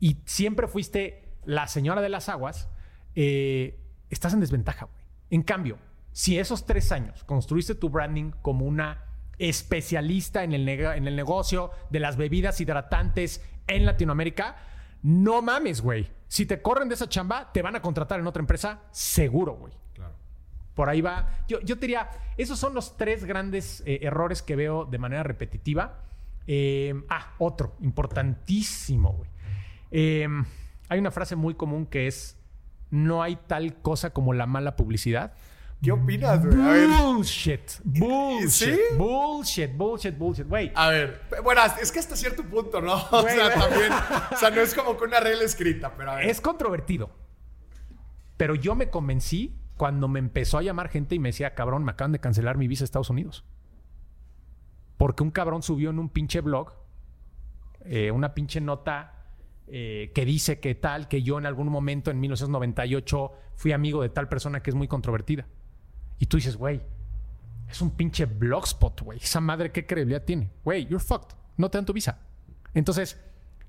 [0.00, 2.68] y siempre fuiste la señora de las aguas,
[3.14, 3.78] eh,
[4.10, 5.04] estás en desventaja, güey.
[5.30, 5.78] En cambio,
[6.10, 9.04] si esos tres años construiste tu branding como una
[9.38, 14.56] especialista en el, en el negocio de las bebidas hidratantes en Latinoamérica,
[15.02, 16.08] no mames, güey.
[16.28, 19.74] Si te corren de esa chamba, te van a contratar en otra empresa, seguro, güey.
[19.94, 20.14] Claro.
[20.74, 21.44] Por ahí va.
[21.48, 25.22] Yo, yo te diría, esos son los tres grandes eh, errores que veo de manera
[25.22, 26.00] repetitiva.
[26.46, 29.30] Eh, ah, otro, importantísimo, güey.
[29.90, 30.26] Eh,
[30.88, 32.38] hay una frase muy común que es,
[32.90, 35.34] no hay tal cosa como la mala publicidad.
[35.82, 36.60] ¿Qué opinas, güey?
[36.60, 36.88] A ver.
[36.88, 38.78] Bullshit, bullshit, ¿Sí?
[38.96, 40.70] bullshit, bullshit, bullshit, güey.
[40.74, 42.94] A ver, bueno, es que hasta cierto punto, ¿no?
[43.10, 43.92] O sea, también,
[44.32, 46.26] o sea, no es como que una regla escrita, pero a ver.
[46.26, 47.10] Es controvertido.
[48.36, 51.90] Pero yo me convencí cuando me empezó a llamar gente y me decía, cabrón, me
[51.90, 53.44] acaban de cancelar mi visa a Estados Unidos.
[54.96, 56.82] Porque un cabrón subió en un pinche blog
[57.84, 59.14] eh, una pinche nota
[59.66, 64.08] eh, que dice que tal, que yo en algún momento en 1998 fui amigo de
[64.08, 65.46] tal persona que es muy controvertida.
[66.18, 66.80] Y tú dices, güey,
[67.68, 69.18] es un pinche blogspot, güey.
[69.18, 70.50] Esa madre, ¿qué credibilidad tiene?
[70.64, 71.34] Güey, you're fucked.
[71.56, 72.18] No te dan tu visa.
[72.74, 73.18] Entonces,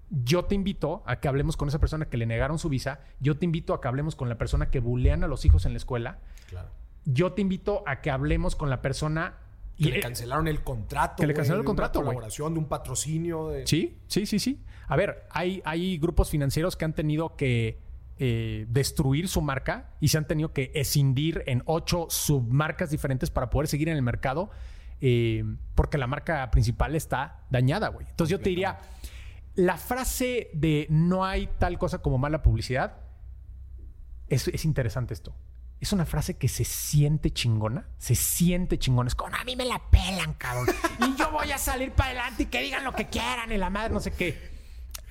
[0.09, 2.99] yo te invito a que hablemos con esa persona que le negaron su visa.
[3.19, 5.73] Yo te invito a que hablemos con la persona que bulean a los hijos en
[5.73, 6.19] la escuela.
[6.47, 6.69] Claro.
[7.05, 9.37] Yo te invito a que hablemos con la persona...
[9.77, 11.15] Que y- le cancelaron el contrato.
[11.21, 13.49] Que le cancelaron el de una contrato, colaboración, de un patrocinio.
[13.49, 13.65] De...
[13.65, 14.61] Sí, sí, sí, sí.
[14.87, 17.79] A ver, hay, hay grupos financieros que han tenido que
[18.19, 23.49] eh, destruir su marca y se han tenido que escindir en ocho submarcas diferentes para
[23.49, 24.51] poder seguir en el mercado
[25.05, 25.43] eh,
[25.75, 28.07] porque la marca principal está dañada, güey.
[28.09, 28.79] Entonces yo te diría,
[29.53, 33.01] la frase de no hay tal cosa como mala publicidad,
[34.29, 35.35] es, es interesante esto.
[35.81, 39.09] Es una frase que se siente chingona, se siente chingona.
[39.09, 40.67] Es como, a mí me la pelan, cabrón.
[40.99, 43.69] y yo voy a salir para adelante y que digan lo que quieran y la
[43.69, 44.52] madre no sé qué.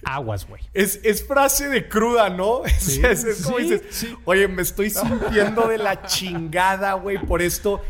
[0.04, 0.62] Aguas, güey.
[0.72, 2.62] Es, es, frase de cruda, ¿no?
[2.78, 4.16] Sí, es, es como sí, dices, sí.
[4.24, 7.80] oye, me estoy sintiendo de la chingada, güey, por esto.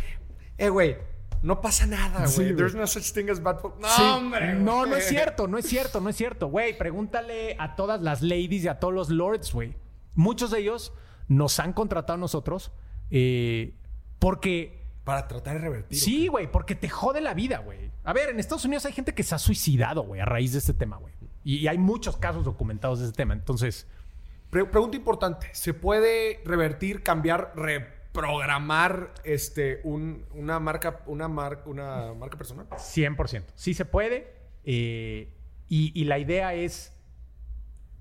[0.59, 0.97] Eh, güey,
[1.43, 2.49] no pasa nada, güey.
[2.49, 2.55] Sí.
[2.55, 4.55] There's no such thing as bad No, hombre.
[4.55, 6.47] No, no es cierto, no es cierto, no es cierto.
[6.49, 9.75] Güey, pregúntale a todas las ladies y a todos los lords, güey.
[10.15, 10.93] Muchos de ellos
[11.29, 12.73] nos han contratado a nosotros
[13.11, 13.75] eh,
[14.19, 14.81] porque...
[15.05, 15.99] Para tratar de revertir.
[15.99, 17.91] Sí, güey, porque te jode la vida, güey.
[18.05, 20.61] A ver, en Estados Unidos hay gente que se ha suicidado, güey, a raíz de
[20.61, 21.13] este tema, güey.
[21.45, 23.35] Y, y hay muchos casos documentados de este tema.
[23.35, 23.87] Entonces,
[24.51, 25.49] Pre- pregunta importante.
[25.53, 32.67] ¿Se puede revertir, cambiar, reprogramar este, un- una, marca, una, mar- una marca personal?
[32.69, 33.45] 100%.
[33.55, 34.35] Sí se puede.
[34.65, 35.33] eh,
[35.69, 36.93] y, y la idea es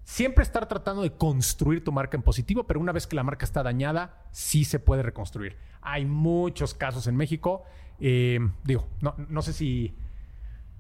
[0.04, 3.46] siempre estar tratando de construir tu marca en positivo, pero una vez que la marca
[3.46, 5.58] está dañada, sí se puede reconstruir.
[5.82, 7.64] Hay muchos casos en México.
[8.00, 9.96] eh, digo, no, no sé si...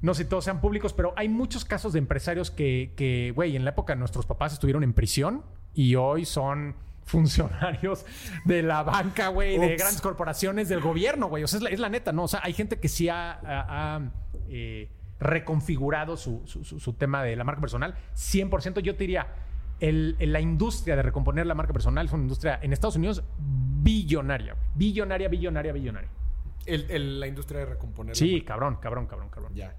[0.02, 3.56] No sé si todos sean públicos, pero hay muchos casos de empresarios que, que, güey,
[3.56, 5.44] en la época nuestros papás estuvieron en prisión
[5.74, 8.06] y hoy son funcionarios
[8.46, 11.44] de la banca, güey, de grandes corporaciones, del gobierno, güey.
[11.44, 12.24] O sea, es la, es la neta, ¿no?
[12.24, 14.12] O sea, hay gente que sí ha, ha- ha,
[14.50, 14.90] eh,
[15.20, 17.96] reconfigurado su, su- su- su tema de la marca personal.
[18.16, 19.28] 100%, yo te diría,
[19.80, 24.56] el- la industria de recomponer la marca personal es una industria en Estados Unidos billonaria.
[24.76, 26.10] Billonaria, billonaria, billonaria.
[26.66, 28.16] El- el- la industria de recomponer.
[28.16, 29.54] Sí, cabrón, cabrón, cabrón, cabrón.
[29.56, 29.76] Ya.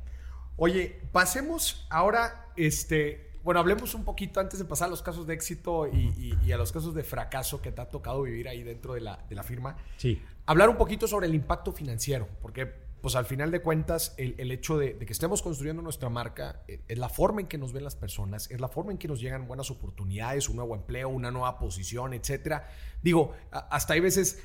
[0.57, 5.35] Oye, pasemos ahora, este, bueno, hablemos un poquito antes de pasar a los casos de
[5.35, 8.63] éxito y, y- y a los casos de fracaso que te ha tocado vivir ahí
[8.63, 9.77] dentro de la, de la firma.
[9.97, 10.21] Sí.
[10.47, 12.67] Hablar un poquito sobre el impacto financiero, porque
[13.01, 16.63] pues al final de cuentas el, el hecho de, de que estemos construyendo nuestra marca
[16.69, 19.09] eh, es la forma en que nos ven las personas, es la forma en que
[19.09, 22.69] nos llegan buenas oportunidades, un nuevo empleo, una nueva posición, etcétera.
[23.03, 24.41] Digo, hasta hay veces,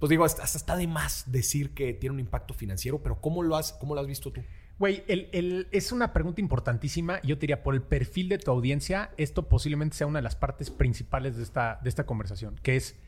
[0.00, 3.44] pues digo, hasta, hasta está de más decir que tiene un impacto financiero, pero ¿cómo
[3.44, 4.42] lo has, cómo lo has visto tú?
[4.78, 7.20] Güey, el- el- es una pregunta importantísima.
[7.22, 10.34] Yo te diría, por el perfil de tu audiencia, esto posiblemente sea una de las
[10.36, 12.98] partes principales de esta, de esta conversación, que es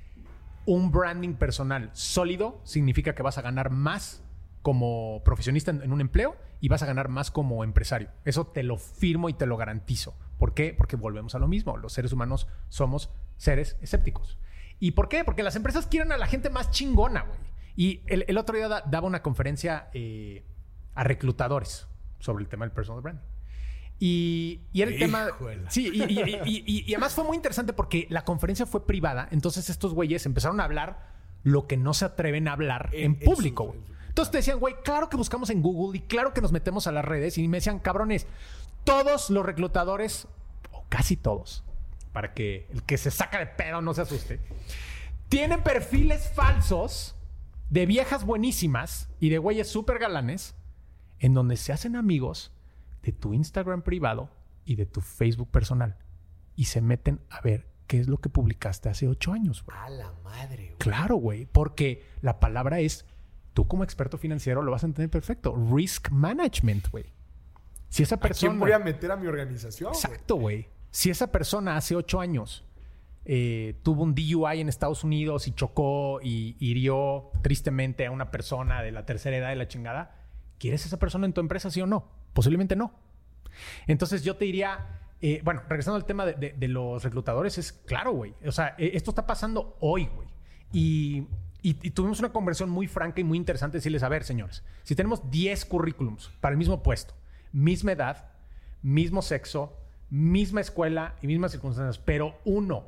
[0.67, 4.23] un branding personal sólido significa que vas a ganar más
[4.63, 8.09] como profesionista en, un empleo y vas a ganar más como empresario.
[8.25, 10.17] Eso te lo firmo y te lo garantizo.
[10.39, 10.73] ¿Por qué?
[10.77, 11.77] Porque volvemos a lo mismo.
[11.77, 14.39] Los seres humanos somos seres escépticos.
[14.81, 15.23] ¿Y por qué?
[15.25, 17.39] Porque las empresas quieren a la gente más chingona, güey.
[17.77, 20.45] Y el, el otro día da- daba una conferencia eh,
[20.95, 21.87] a reclutadores
[22.19, 23.23] sobre el tema del personal branding.
[24.01, 25.29] Y, y era el tema.
[25.69, 29.29] Sí, y, además fue muy interesante porque la conferencia fue privada.
[29.31, 33.19] Entonces estos güeyes empezaron a hablar lo que no se atreven a hablar en, En-
[33.21, 33.67] en público.
[33.73, 36.41] su- en su- Entonces te decían, güey, claro que buscamos en Google y claro que
[36.41, 37.39] nos metemos a las redes.
[37.39, 38.27] Y me decían, cabrones,
[38.85, 40.27] todos los reclutadores,
[40.73, 41.65] o casi todos,
[42.13, 44.41] para que el que se saca de pedo no se asuste,
[45.29, 47.15] tienen perfiles falsos
[47.71, 50.55] de viejas buenísimas y de güeyes súper galanes
[51.25, 52.53] en donde se hacen amigos
[53.03, 54.29] de tu Instagram privado
[54.67, 55.97] y de tu Facebook personal
[56.55, 59.65] y se meten a ver qué es lo que publicaste hace ocho años.
[59.73, 60.75] A la madre.
[60.77, 63.07] Claro, güey, porque la palabra es,
[63.55, 67.07] tú como experto financiero lo vas a entender perfecto, risk management, güey.
[67.89, 68.59] Si esa ¿A quién persona...
[68.59, 69.95] voy a meter a mi organización?
[69.95, 70.69] Exacto, güey.
[70.91, 72.67] Si esa persona hace ocho años
[73.25, 78.83] eh, tuvo un DUI en Estados Unidos y chocó y hirió tristemente a una persona
[78.83, 80.24] de la tercera edad de la chingada,
[80.59, 82.09] ¿quieres esa persona en tu empresa, sí o no?
[82.33, 82.93] Posiblemente no.
[83.87, 88.35] Entonces yo te diría, eh, bueno, regresando al tema de, los reclutadores, es claro, güey.
[88.47, 90.29] O sea, eh, esto está pasando hoy, güey.
[90.73, 91.27] Y,
[91.63, 94.95] y- y tuvimos una conversión muy franca y muy interesante decirles, a ver, señores, si
[94.95, 97.15] tenemos 10 currículums para el mismo puesto,
[97.53, 98.31] misma edad,
[98.83, 99.79] mismo sexo,
[100.11, 102.85] misma escuela y mismas circunstancias, pero uno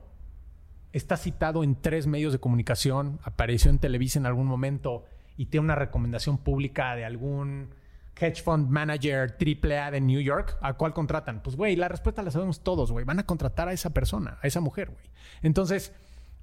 [0.93, 5.05] está citado en tres medios de comunicación, apareció en Televisa en algún momento
[5.37, 7.71] y tiene una recomendación pública de algún
[8.19, 11.43] hedge fund manager AAA de New York, ¿a cuál contratan?
[11.43, 13.05] Pues, güey, la respuesta la sabemos todos, güey.
[13.05, 15.05] Van a contratar a esa persona, a esa mujer, güey.
[15.43, 15.93] Entonces,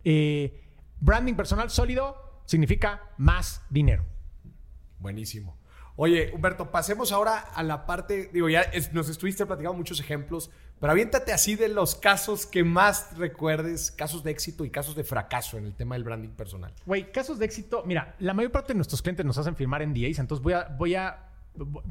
[0.03, 0.61] eh,
[0.99, 4.05] branding personal sólido significa más dinero.
[4.99, 5.57] Buenísimo.
[5.95, 8.63] Oye, Humberto, pasemos ahora a la parte, digo, ya
[8.93, 14.23] nos estuviste platicando muchos ejemplos, pero aviéntate así de los casos que más recuerdes, casos
[14.23, 16.73] de éxito y casos de fracaso en el tema del branding personal.
[16.87, 17.83] Güey, casos de éxito.
[17.85, 20.95] Mira, la mayor parte de nuestros clientes nos hacen firmar NDAs, entonces voy a, voy
[20.95, 21.29] a,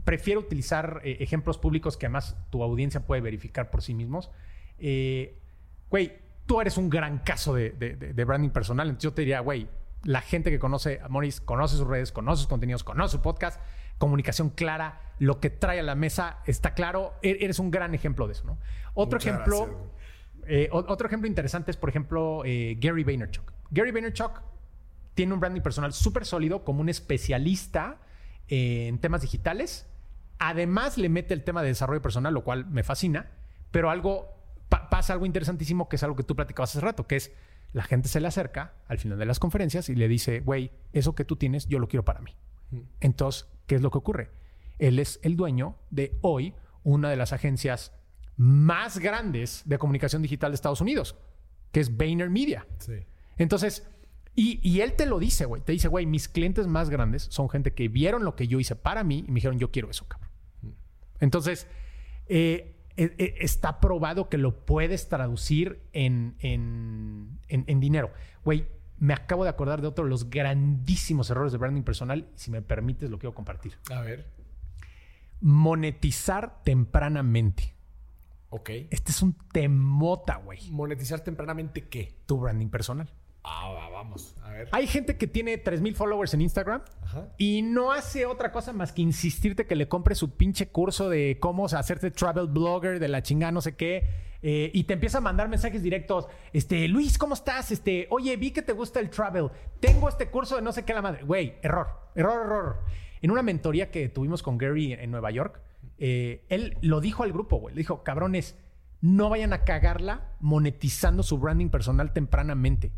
[0.05, 4.31] prefiero utilizar eh, ejemplos públicos que además tu audiencia puede verificar por sí mismos.
[4.79, 5.39] Eh,
[5.91, 8.89] Güey, tú eres un gran caso de- de branding personal.
[8.89, 9.69] Entonces yo te diría, güey,
[10.05, 13.61] la gente que conoce a Morris, conoce sus redes, conoce sus contenidos, conoce su podcast,
[14.03, 17.15] comunicación clara, lo que trae a la mesa está claro.
[17.23, 18.59] E- Eres un gran ejemplo de eso, ¿no?
[18.95, 19.91] Otro Muchas ejemplo,
[20.47, 23.53] eh, otro ejemplo interesante es, por ejemplo, eh, Gary Vaynerchuk.
[23.71, 24.43] Gary Vaynerchuk
[25.15, 27.99] tiene un branding personal súper sólido como un especialista
[28.49, 29.87] eh, en temas digitales.
[30.41, 33.31] Además, le mete el tema de desarrollo personal, lo cual me fascina.
[33.71, 34.35] Pero algo
[34.69, 37.33] pa- pasa algo interesantísimo que es algo que tú platicabas hace rato, que es
[37.73, 41.15] la gente se le acerca al final de las conferencias y le dice, güey, eso
[41.15, 42.35] que tú tienes, yo lo quiero para mí.
[43.01, 44.31] Entonces, ¿qué es lo que ocurre?
[44.79, 47.93] Él es el dueño de hoy una de las agencias
[48.37, 51.17] más grandes de comunicación digital de Estados Unidos,
[51.71, 52.67] que es Vayner Media.
[52.79, 52.95] Sí.
[53.37, 53.87] Entonces,
[54.35, 55.63] y, y él te lo dice, güey.
[55.63, 58.75] Te dice, güey, mis clientes más grandes son gente que vieron lo que yo hice
[58.75, 60.31] para mí y me dijeron, yo quiero eso, cabrón.
[61.21, 61.67] Entonces,
[62.27, 68.11] eh, eh, eh, está probado que lo puedes traducir en, en- en- en dinero.
[68.45, 68.67] Güey,
[69.03, 72.29] me acabo de acordar de otro de los grandísimos errores de branding personal.
[72.37, 73.77] Si me permites, lo quiero compartir.
[73.91, 74.29] A ver.
[75.41, 77.75] Monetizar tempranamente.
[78.51, 78.71] Ok.
[78.91, 80.71] Este es un temota, güey.
[80.71, 82.15] ¿Monetizar tempranamente qué?
[82.27, 83.11] Tu branding personal.
[83.43, 84.37] Ah, va, vamos.
[84.45, 84.69] A ver.
[84.71, 87.27] Hay gente que tiene 3000 followers en Instagram Ajá.
[87.39, 91.39] y no hace otra cosa más que insistirte que le compre su pinche curso de
[91.41, 94.32] cómo hacerte travel blogger, de la chingada, no sé qué.
[94.43, 96.27] Eh, y te empieza a mandar mensajes directos.
[96.53, 97.71] Este, Luis, ¿cómo estás?
[97.71, 99.51] Este, oye, vi que te gusta el travel.
[99.79, 101.23] Tengo este curso de no sé qué la madre.
[101.25, 101.87] Güey, error,
[102.17, 102.77] error, error.
[103.21, 105.61] En una mentoría que tuvimos con Gary en Nueva York,
[105.99, 107.75] eh, él lo dijo al grupo, güey.
[107.75, 108.59] Le dijo, cabrones,
[109.01, 112.93] no vayan a cagarla monetizando su branding personal tempranamente.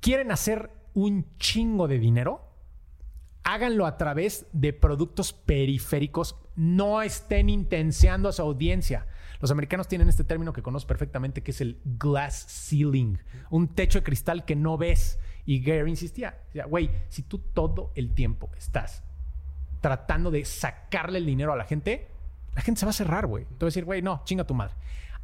[0.00, 2.48] ¿Quieren hacer un chingo de dinero?
[3.44, 6.36] Háganlo a través de productos periféricos.
[6.56, 9.06] No estén intenseando a su audiencia.
[9.42, 13.18] Los americanos tienen este término que conozco perfectamente, que es el glass ceiling,
[13.50, 15.18] un techo de cristal que no ves.
[15.44, 16.38] Y Gary insistía,
[16.68, 19.02] güey, si tú todo el tiempo estás
[19.80, 22.08] tratando de sacarle el dinero a la gente,
[22.54, 23.44] la gente se va a cerrar, güey.
[23.44, 24.74] Te va a decir, güey, no, chinga tu madre.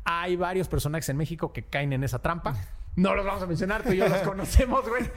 [0.02, 2.56] Hay varios personajes en México que caen en esa trampa.
[2.96, 5.08] No los vamos a mencionar, tú y yo los conocemos, güey.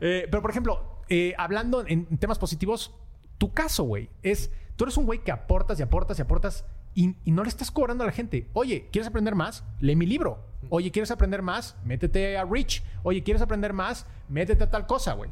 [0.00, 2.96] Eh, pero, por ejemplo, eh, hablando en temas positivos,
[3.38, 7.16] tu caso, güey, es, tú eres un güey que aportas y aportas y aportas y,
[7.24, 8.48] y no le estás cobrando a la gente.
[8.52, 9.64] Oye, ¿quieres aprender más?
[9.80, 10.44] Lee mi libro.
[10.68, 11.76] Oye, ¿quieres aprender más?
[11.84, 12.82] Métete a Rich.
[13.02, 14.06] Oye, ¿quieres aprender más?
[14.28, 15.30] Métete a tal cosa, güey.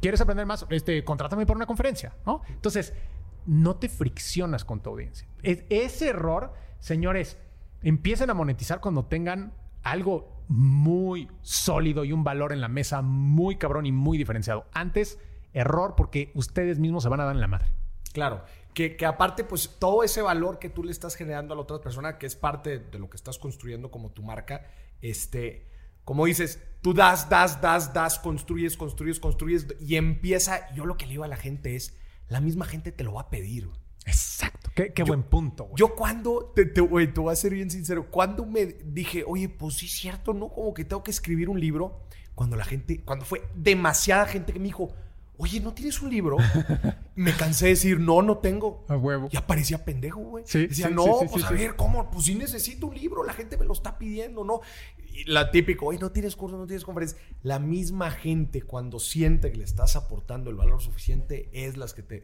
[0.00, 0.66] ¿Quieres aprender más?
[0.70, 2.42] Este, contrátame para una conferencia, ¿no?
[2.48, 2.92] Entonces,
[3.46, 5.26] no te friccionas con tu audiencia.
[5.42, 7.38] Es- ese error, señores,
[7.82, 13.56] empiecen a monetizar cuando tengan algo muy sólido y un valor en la mesa muy
[13.56, 14.66] cabrón y muy diferenciado.
[14.72, 15.18] Antes,
[15.54, 17.68] error porque ustedes mismos se van a dar en la madre.
[18.12, 18.42] Claro.
[18.76, 21.80] Que, que aparte, pues todo ese valor que tú le estás generando a la otra
[21.80, 24.66] persona, que es parte de lo que estás construyendo como tu marca,
[25.00, 25.66] este,
[26.04, 30.70] como dices, tú das, das, das, das, construyes, construyes, construyes y empieza.
[30.74, 31.96] Yo lo que le digo a la gente es,
[32.28, 33.66] la misma gente te lo va a pedir.
[33.66, 33.78] güey.
[34.04, 34.70] Exacto.
[34.76, 35.76] Qué, qué Yo- buen punto, güey.
[35.78, 39.48] Yo cuando, te, te, güey, te voy a ser bien sincero, cuando me dije, oye,
[39.48, 40.50] pues sí es cierto, ¿no?
[40.50, 42.02] Como que tengo que escribir un libro,
[42.34, 44.92] cuando la gente, cuando fue demasiada gente que me dijo,
[45.38, 46.36] oye, ¿no tienes un libro?
[47.14, 48.84] me cansé de decir, no, no tengo.
[48.88, 49.28] A huevo.
[49.30, 50.44] Ya parecía pendejo, güey.
[50.46, 52.10] Sí, Decía, sí, no, sí, pues a ver, ¿cómo?
[52.10, 54.60] Pues sí necesito un libro, la gente me lo está pidiendo, ¿no?
[54.98, 57.18] Y la típico, oye, no tienes curso, no tienes conferencia.
[57.42, 62.02] La misma gente, cuando siente que le estás aportando el valor suficiente, es las que
[62.02, 62.22] te.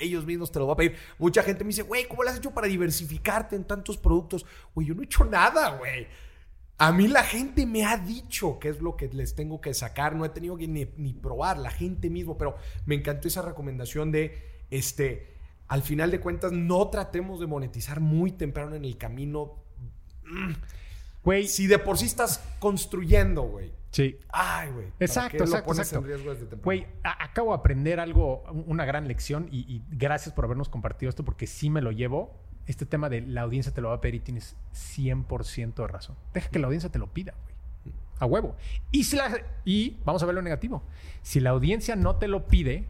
[0.00, 0.96] Ellos mismos te lo van a pedir.
[1.18, 4.46] Mucha gente me dice, güey, ¿cómo lo has hecho para diversificarte en tantos productos?
[4.74, 6.06] Güey, yo no he hecho nada, güey.
[6.80, 10.16] A mí la gente me ha dicho qué es lo que les tengo que sacar.
[10.16, 12.38] No he tenido que ni, ni probar, la gente mismo.
[12.38, 12.56] Pero
[12.86, 15.36] me encantó esa recomendación de, este,
[15.68, 19.56] al final de cuentas, no tratemos de monetizar muy temprano en el camino.
[21.22, 23.72] Güey, Si de por sí estás construyendo, güey.
[23.90, 24.16] sí.
[24.30, 24.86] Ay, güey.
[24.90, 25.98] ¿para Exacto, qué lo exacto, pones exacto.
[26.06, 26.64] en riesgo desde temprano?
[26.64, 31.24] Güey, acabo de aprender algo, una gran lección y, y gracias por habernos compartido esto
[31.26, 32.40] porque sí me lo llevo.
[32.70, 36.14] Este tema de la audiencia te lo va a pedir y tienes 100% de razón.
[36.32, 37.94] Deja que la audiencia te lo pida, güey.
[38.20, 38.54] A huevo.
[38.92, 40.82] Y, si la- y vamos a ver lo negativo.
[41.22, 42.86] Si la audiencia no te lo pide,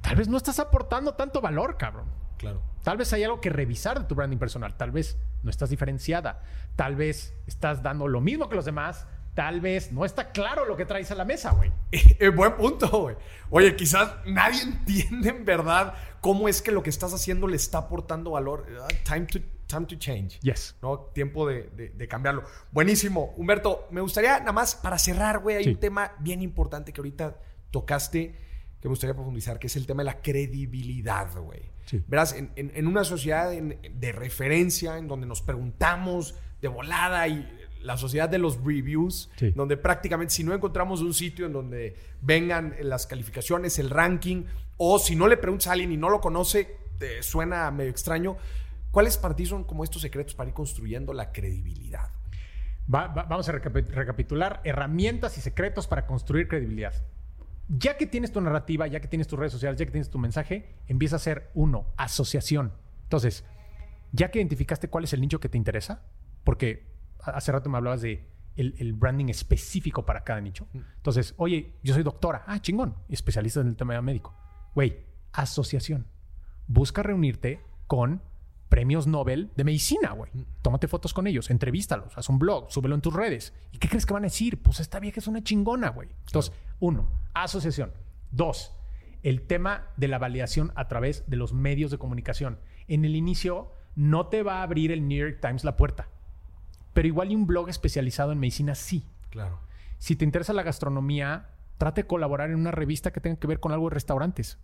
[0.00, 2.06] tal vez no estás aportando tanto valor, cabrón.
[2.38, 2.60] Claro.
[2.82, 4.76] Tal vez hay algo que revisar de tu branding personal.
[4.76, 6.42] Tal vez no estás diferenciada.
[6.74, 9.06] Tal vez estás dando lo mismo que los demás.
[9.36, 11.70] Tal vez no está claro lo que traes a la mesa, güey.
[12.18, 13.16] Eh, buen punto, güey.
[13.50, 17.78] Oye, quizás nadie entiende en verdad cómo es que lo que estás haciendo le está
[17.78, 18.66] aportando valor.
[18.80, 20.40] Ah, Time to, time to change.
[20.40, 20.74] Yes.
[20.82, 20.98] ¿no?
[21.14, 22.42] Tiempo de, de- de cambiarlo.
[22.72, 23.34] Buenísimo.
[23.36, 25.70] Humberto, me gustaría nada más para cerrar, güey, hay Sí.
[25.70, 27.36] un tema bien importante que ahorita
[27.70, 28.34] tocaste
[28.80, 31.60] que me gustaría profundizar, que es el tema de la credibilidad, güey.
[31.86, 32.02] Sí.
[32.08, 37.46] Verás, en, en- en una sociedad de referencia, en donde nos preguntamos de volada y
[37.86, 39.52] la sociedad de los reviews, Sí.
[39.52, 44.44] donde prácticamente si no encontramos un sitio en donde vengan las calificaciones, el ranking,
[44.76, 48.36] o si no le preguntas a alguien y no lo conoce, te suena medio extraño.
[48.90, 52.10] ¿Cuáles para ti son como estos secretos para ir construyendo la credibilidad?
[52.92, 56.94] Va- va- vamos a recapi- recapitular herramientas y secretos para construir credibilidad.
[57.68, 60.18] Ya que tienes tu narrativa, ya que tienes tus redes sociales, ya que tienes tu
[60.18, 62.72] mensaje, empieza a ser uno, asociación.
[63.02, 63.44] Entonces,
[64.12, 66.02] ya que identificaste cuál es el nicho que te interesa,
[66.44, 66.86] porque
[67.34, 70.66] hace rato me hablabas de el, el branding específico para cada nicho.
[70.72, 74.34] Entonces, oye, yo soy doctora, ah, chingón, especialista en el tema médico.
[74.74, 74.96] Güey,
[75.32, 76.06] asociación.
[76.66, 78.22] Busca reunirte con
[78.68, 80.30] premios Nobel de medicina, güey.
[80.62, 83.52] Tómate fotos con ellos, entrevístalos, haz un blog, súbelo en tus redes.
[83.72, 84.60] ¿Y qué crees que van a decir?
[84.62, 86.08] Pues esta vieja es una chingona, güey.
[86.26, 87.92] Entonces, uno, asociación.
[88.30, 88.74] Dos,
[89.22, 92.58] el tema de la validación a través de los medios de comunicación.
[92.88, 96.08] En el inicio no te va a abrir el New York Times la puerta,
[96.96, 99.06] pero igual y un blog especializado en medicina sí.
[99.28, 99.60] Claro.
[99.98, 103.60] Si te interesa la gastronomía, trate de colaborar en una revista que tenga que ver
[103.60, 104.56] con algo de restaurantes.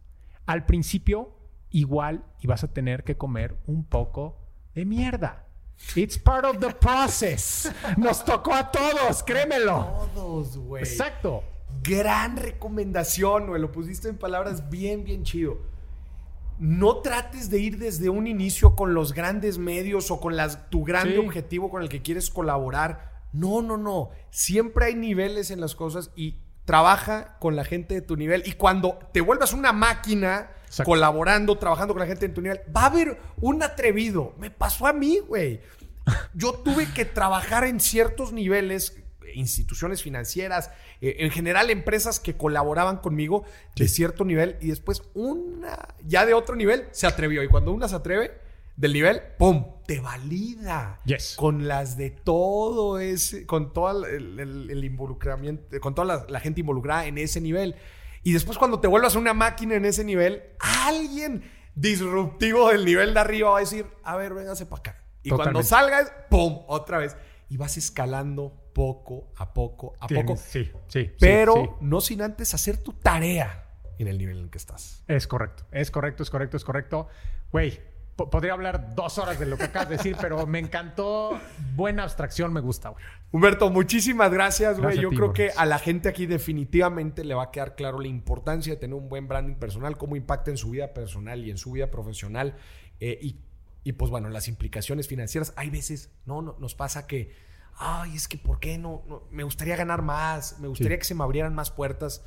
[0.46, 1.36] Al principio,
[1.68, 4.38] igual y vas a tener que comer un poco
[4.74, 5.44] de mierda.
[5.94, 7.70] It's part of the process.
[7.98, 10.08] Nos tocó a todos, créemelo.
[10.14, 10.84] Todos, güey.
[10.84, 11.44] Exacto.
[11.82, 13.60] Gran recomendación, güey.
[13.60, 15.58] Lo pusiste en palabras bien, bien chido.
[16.58, 20.84] No trates de ir desde un inicio con los grandes medios o con las, tu
[20.84, 21.18] grande Sí.
[21.18, 23.10] objetivo con el que quieres colaborar.
[23.32, 24.10] No, no, no.
[24.30, 28.42] Siempre hay niveles en las cosas y trabaja con la gente de tu nivel.
[28.46, 30.90] Y cuando te vuelvas una máquina Exacto.
[30.90, 34.34] colaborando, trabajando con la gente de tu nivel, va a haber un atrevido.
[34.38, 35.60] Me pasó a mí, güey.
[36.34, 39.01] Yo tuve que trabajar en ciertos niveles,
[39.34, 40.70] instituciones financieras,
[41.00, 43.44] eh, en general empresas que colaboraban conmigo
[43.76, 47.42] de cierto nivel y después una ya de otro nivel se atrevió.
[47.42, 48.40] Y cuando una se atreve
[48.76, 49.66] del nivel, ¡pum!
[49.86, 51.00] Te valida.
[51.04, 51.34] Yes.
[51.36, 56.40] Con las de todo ese, con todo el, el- el involucramiento, con toda la, la
[56.40, 57.76] gente involucrada en ese nivel.
[58.22, 61.42] Y después cuando te vuelvas una máquina en ese nivel, alguien
[61.74, 65.04] disruptivo del nivel de arriba va a decir, a ver, véngase para acá.
[65.22, 66.62] Y cuando salgas, ¡pum!
[66.66, 67.16] Otra vez.
[67.48, 70.36] Y vas escalando poco a poco a Tienes- poco.
[70.38, 71.04] Sí, sí.
[71.04, 71.68] sí, Pero sí.
[71.80, 73.66] no sin antes hacer tu tarea
[73.98, 75.04] en el nivel en el que estás.
[75.08, 77.08] Es correcto, es correcto, es correcto, es correcto.
[77.52, 77.78] Güey,
[78.16, 81.38] po- podría hablar dos horas de lo que acabas de decir, pero me encantó.
[81.76, 83.04] Buena abstracción, me gusta, güey.
[83.30, 84.98] Humberto, muchísimas gracias, güey.
[84.98, 88.08] Yo ti, creo que a la gente aquí definitivamente le va a quedar claro la
[88.08, 91.58] importancia de tener un buen branding personal, cómo impacta en su vida personal y en
[91.58, 92.56] su vida profesional.
[93.00, 93.36] eh, y,
[93.84, 95.52] y, pues bueno, las implicaciones financieras.
[95.56, 97.34] Hay veces, no, no nos pasa que,
[97.78, 99.02] ay, es que ¿por qué no?
[99.08, 99.22] no?
[99.30, 100.98] me gustaría ganar más, me gustaría Sí.
[101.00, 102.24] que se me abrieran más puertas.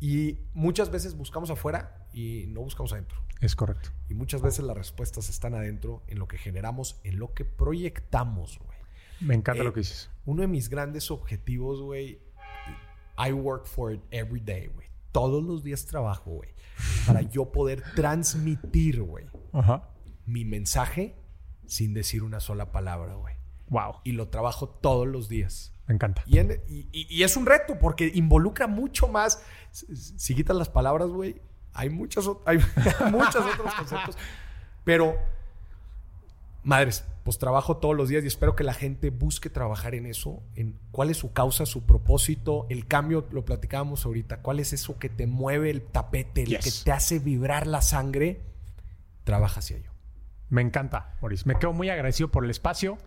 [0.00, 3.18] Y muchas veces buscamos afuera y no buscamos adentro.
[3.40, 3.90] Es correcto.
[4.08, 8.58] Y muchas veces las respuestas están adentro, en lo que generamos, en lo que proyectamos,
[8.58, 8.78] güey.
[9.20, 10.10] Me encanta Eh, lo que dices.
[10.26, 12.20] Uno de mis grandes objetivos, güey,
[13.16, 14.88] I work for it every day, güey.
[15.12, 16.50] Todos los días trabajo, güey,
[17.06, 19.26] para yo poder transmitir, güey,
[20.26, 21.14] mi mensaje
[21.66, 23.33] sin decir una sola palabra, güey.
[23.68, 23.96] Wow.
[24.04, 25.72] Y lo trabajo todos los días.
[25.86, 26.22] Me encanta.
[26.26, 29.42] Y, en- y- y- y es un reto porque involucra mucho más.
[29.70, 31.40] Si- Si quitas las palabras, güey,
[31.72, 32.58] hay muchos hay
[33.10, 34.16] muchos otros conceptos.
[34.84, 35.16] Pero,
[36.62, 40.42] madres, pues trabajo todos los días y espero que la gente busque trabajar en eso,
[40.56, 44.98] en cuál es su causa, su propósito, el cambio, lo platicábamos ahorita, cuál es eso
[44.98, 46.64] que te mueve el tapete, el Yes.
[46.80, 48.40] que te hace vibrar la sangre,
[49.24, 49.90] trabaja hacia ello.
[50.50, 51.46] Me encanta, Boris.
[51.46, 52.98] Me quedo muy agradecido por el espacio.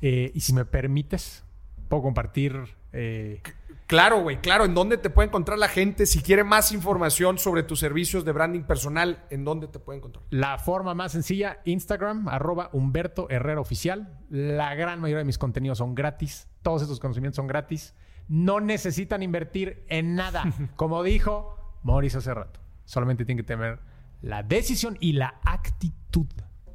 [0.00, 1.44] Eh, y si me permites,
[1.88, 2.76] puedo compartir.
[2.92, 3.42] eh,
[3.88, 4.66] Claro, güey, claro.
[4.66, 6.04] ¿En dónde te puede encontrar la gente?
[6.04, 10.24] Si quiere más información sobre tus servicios de branding personal, ¿en dónde te puede encontrar?
[10.28, 14.20] La forma más sencilla, Instagram, arroba Humberto Herrera Oficial.
[14.28, 16.48] La gran mayoría de mis contenidos son gratis.
[16.60, 17.94] Todos estos conocimientos son gratis.
[18.28, 20.44] No necesitan invertir en nada.
[20.76, 22.60] Como dijo Mauricio hace rato.
[22.84, 23.80] Solamente tienen que tener
[24.20, 26.26] la decisión y la actitud.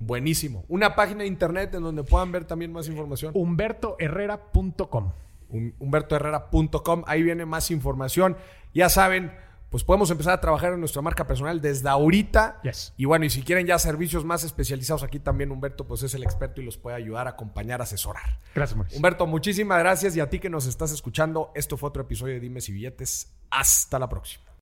[0.06, 0.66] Buenísimo.
[0.68, 3.32] Una página de internet en donde puedan ver también más información.
[3.36, 5.12] HumbertoHerrera.com.
[5.80, 7.04] HumbertoHerrera.com.
[7.08, 8.36] Ahí viene más información.
[8.74, 9.32] Ya saben,
[9.70, 12.60] pues podemos empezar a trabajar en nuestra marca personal desde ahorita.
[12.64, 12.93] Yes.
[12.97, 16.24] Y bueno, y si quieren ya servicios más especializados aquí también, Humberto, pues es el
[16.24, 18.39] experto y los puede ayudar, acompañar, asesorar.
[18.54, 18.97] Gracias, Mauricio.
[18.97, 21.51] Humberto, muchísimas gracias y a ti que nos estás escuchando.
[21.56, 23.34] Esto fue otro episodio de Dimes y Billetes.
[23.49, 24.53] Hasta la próxima.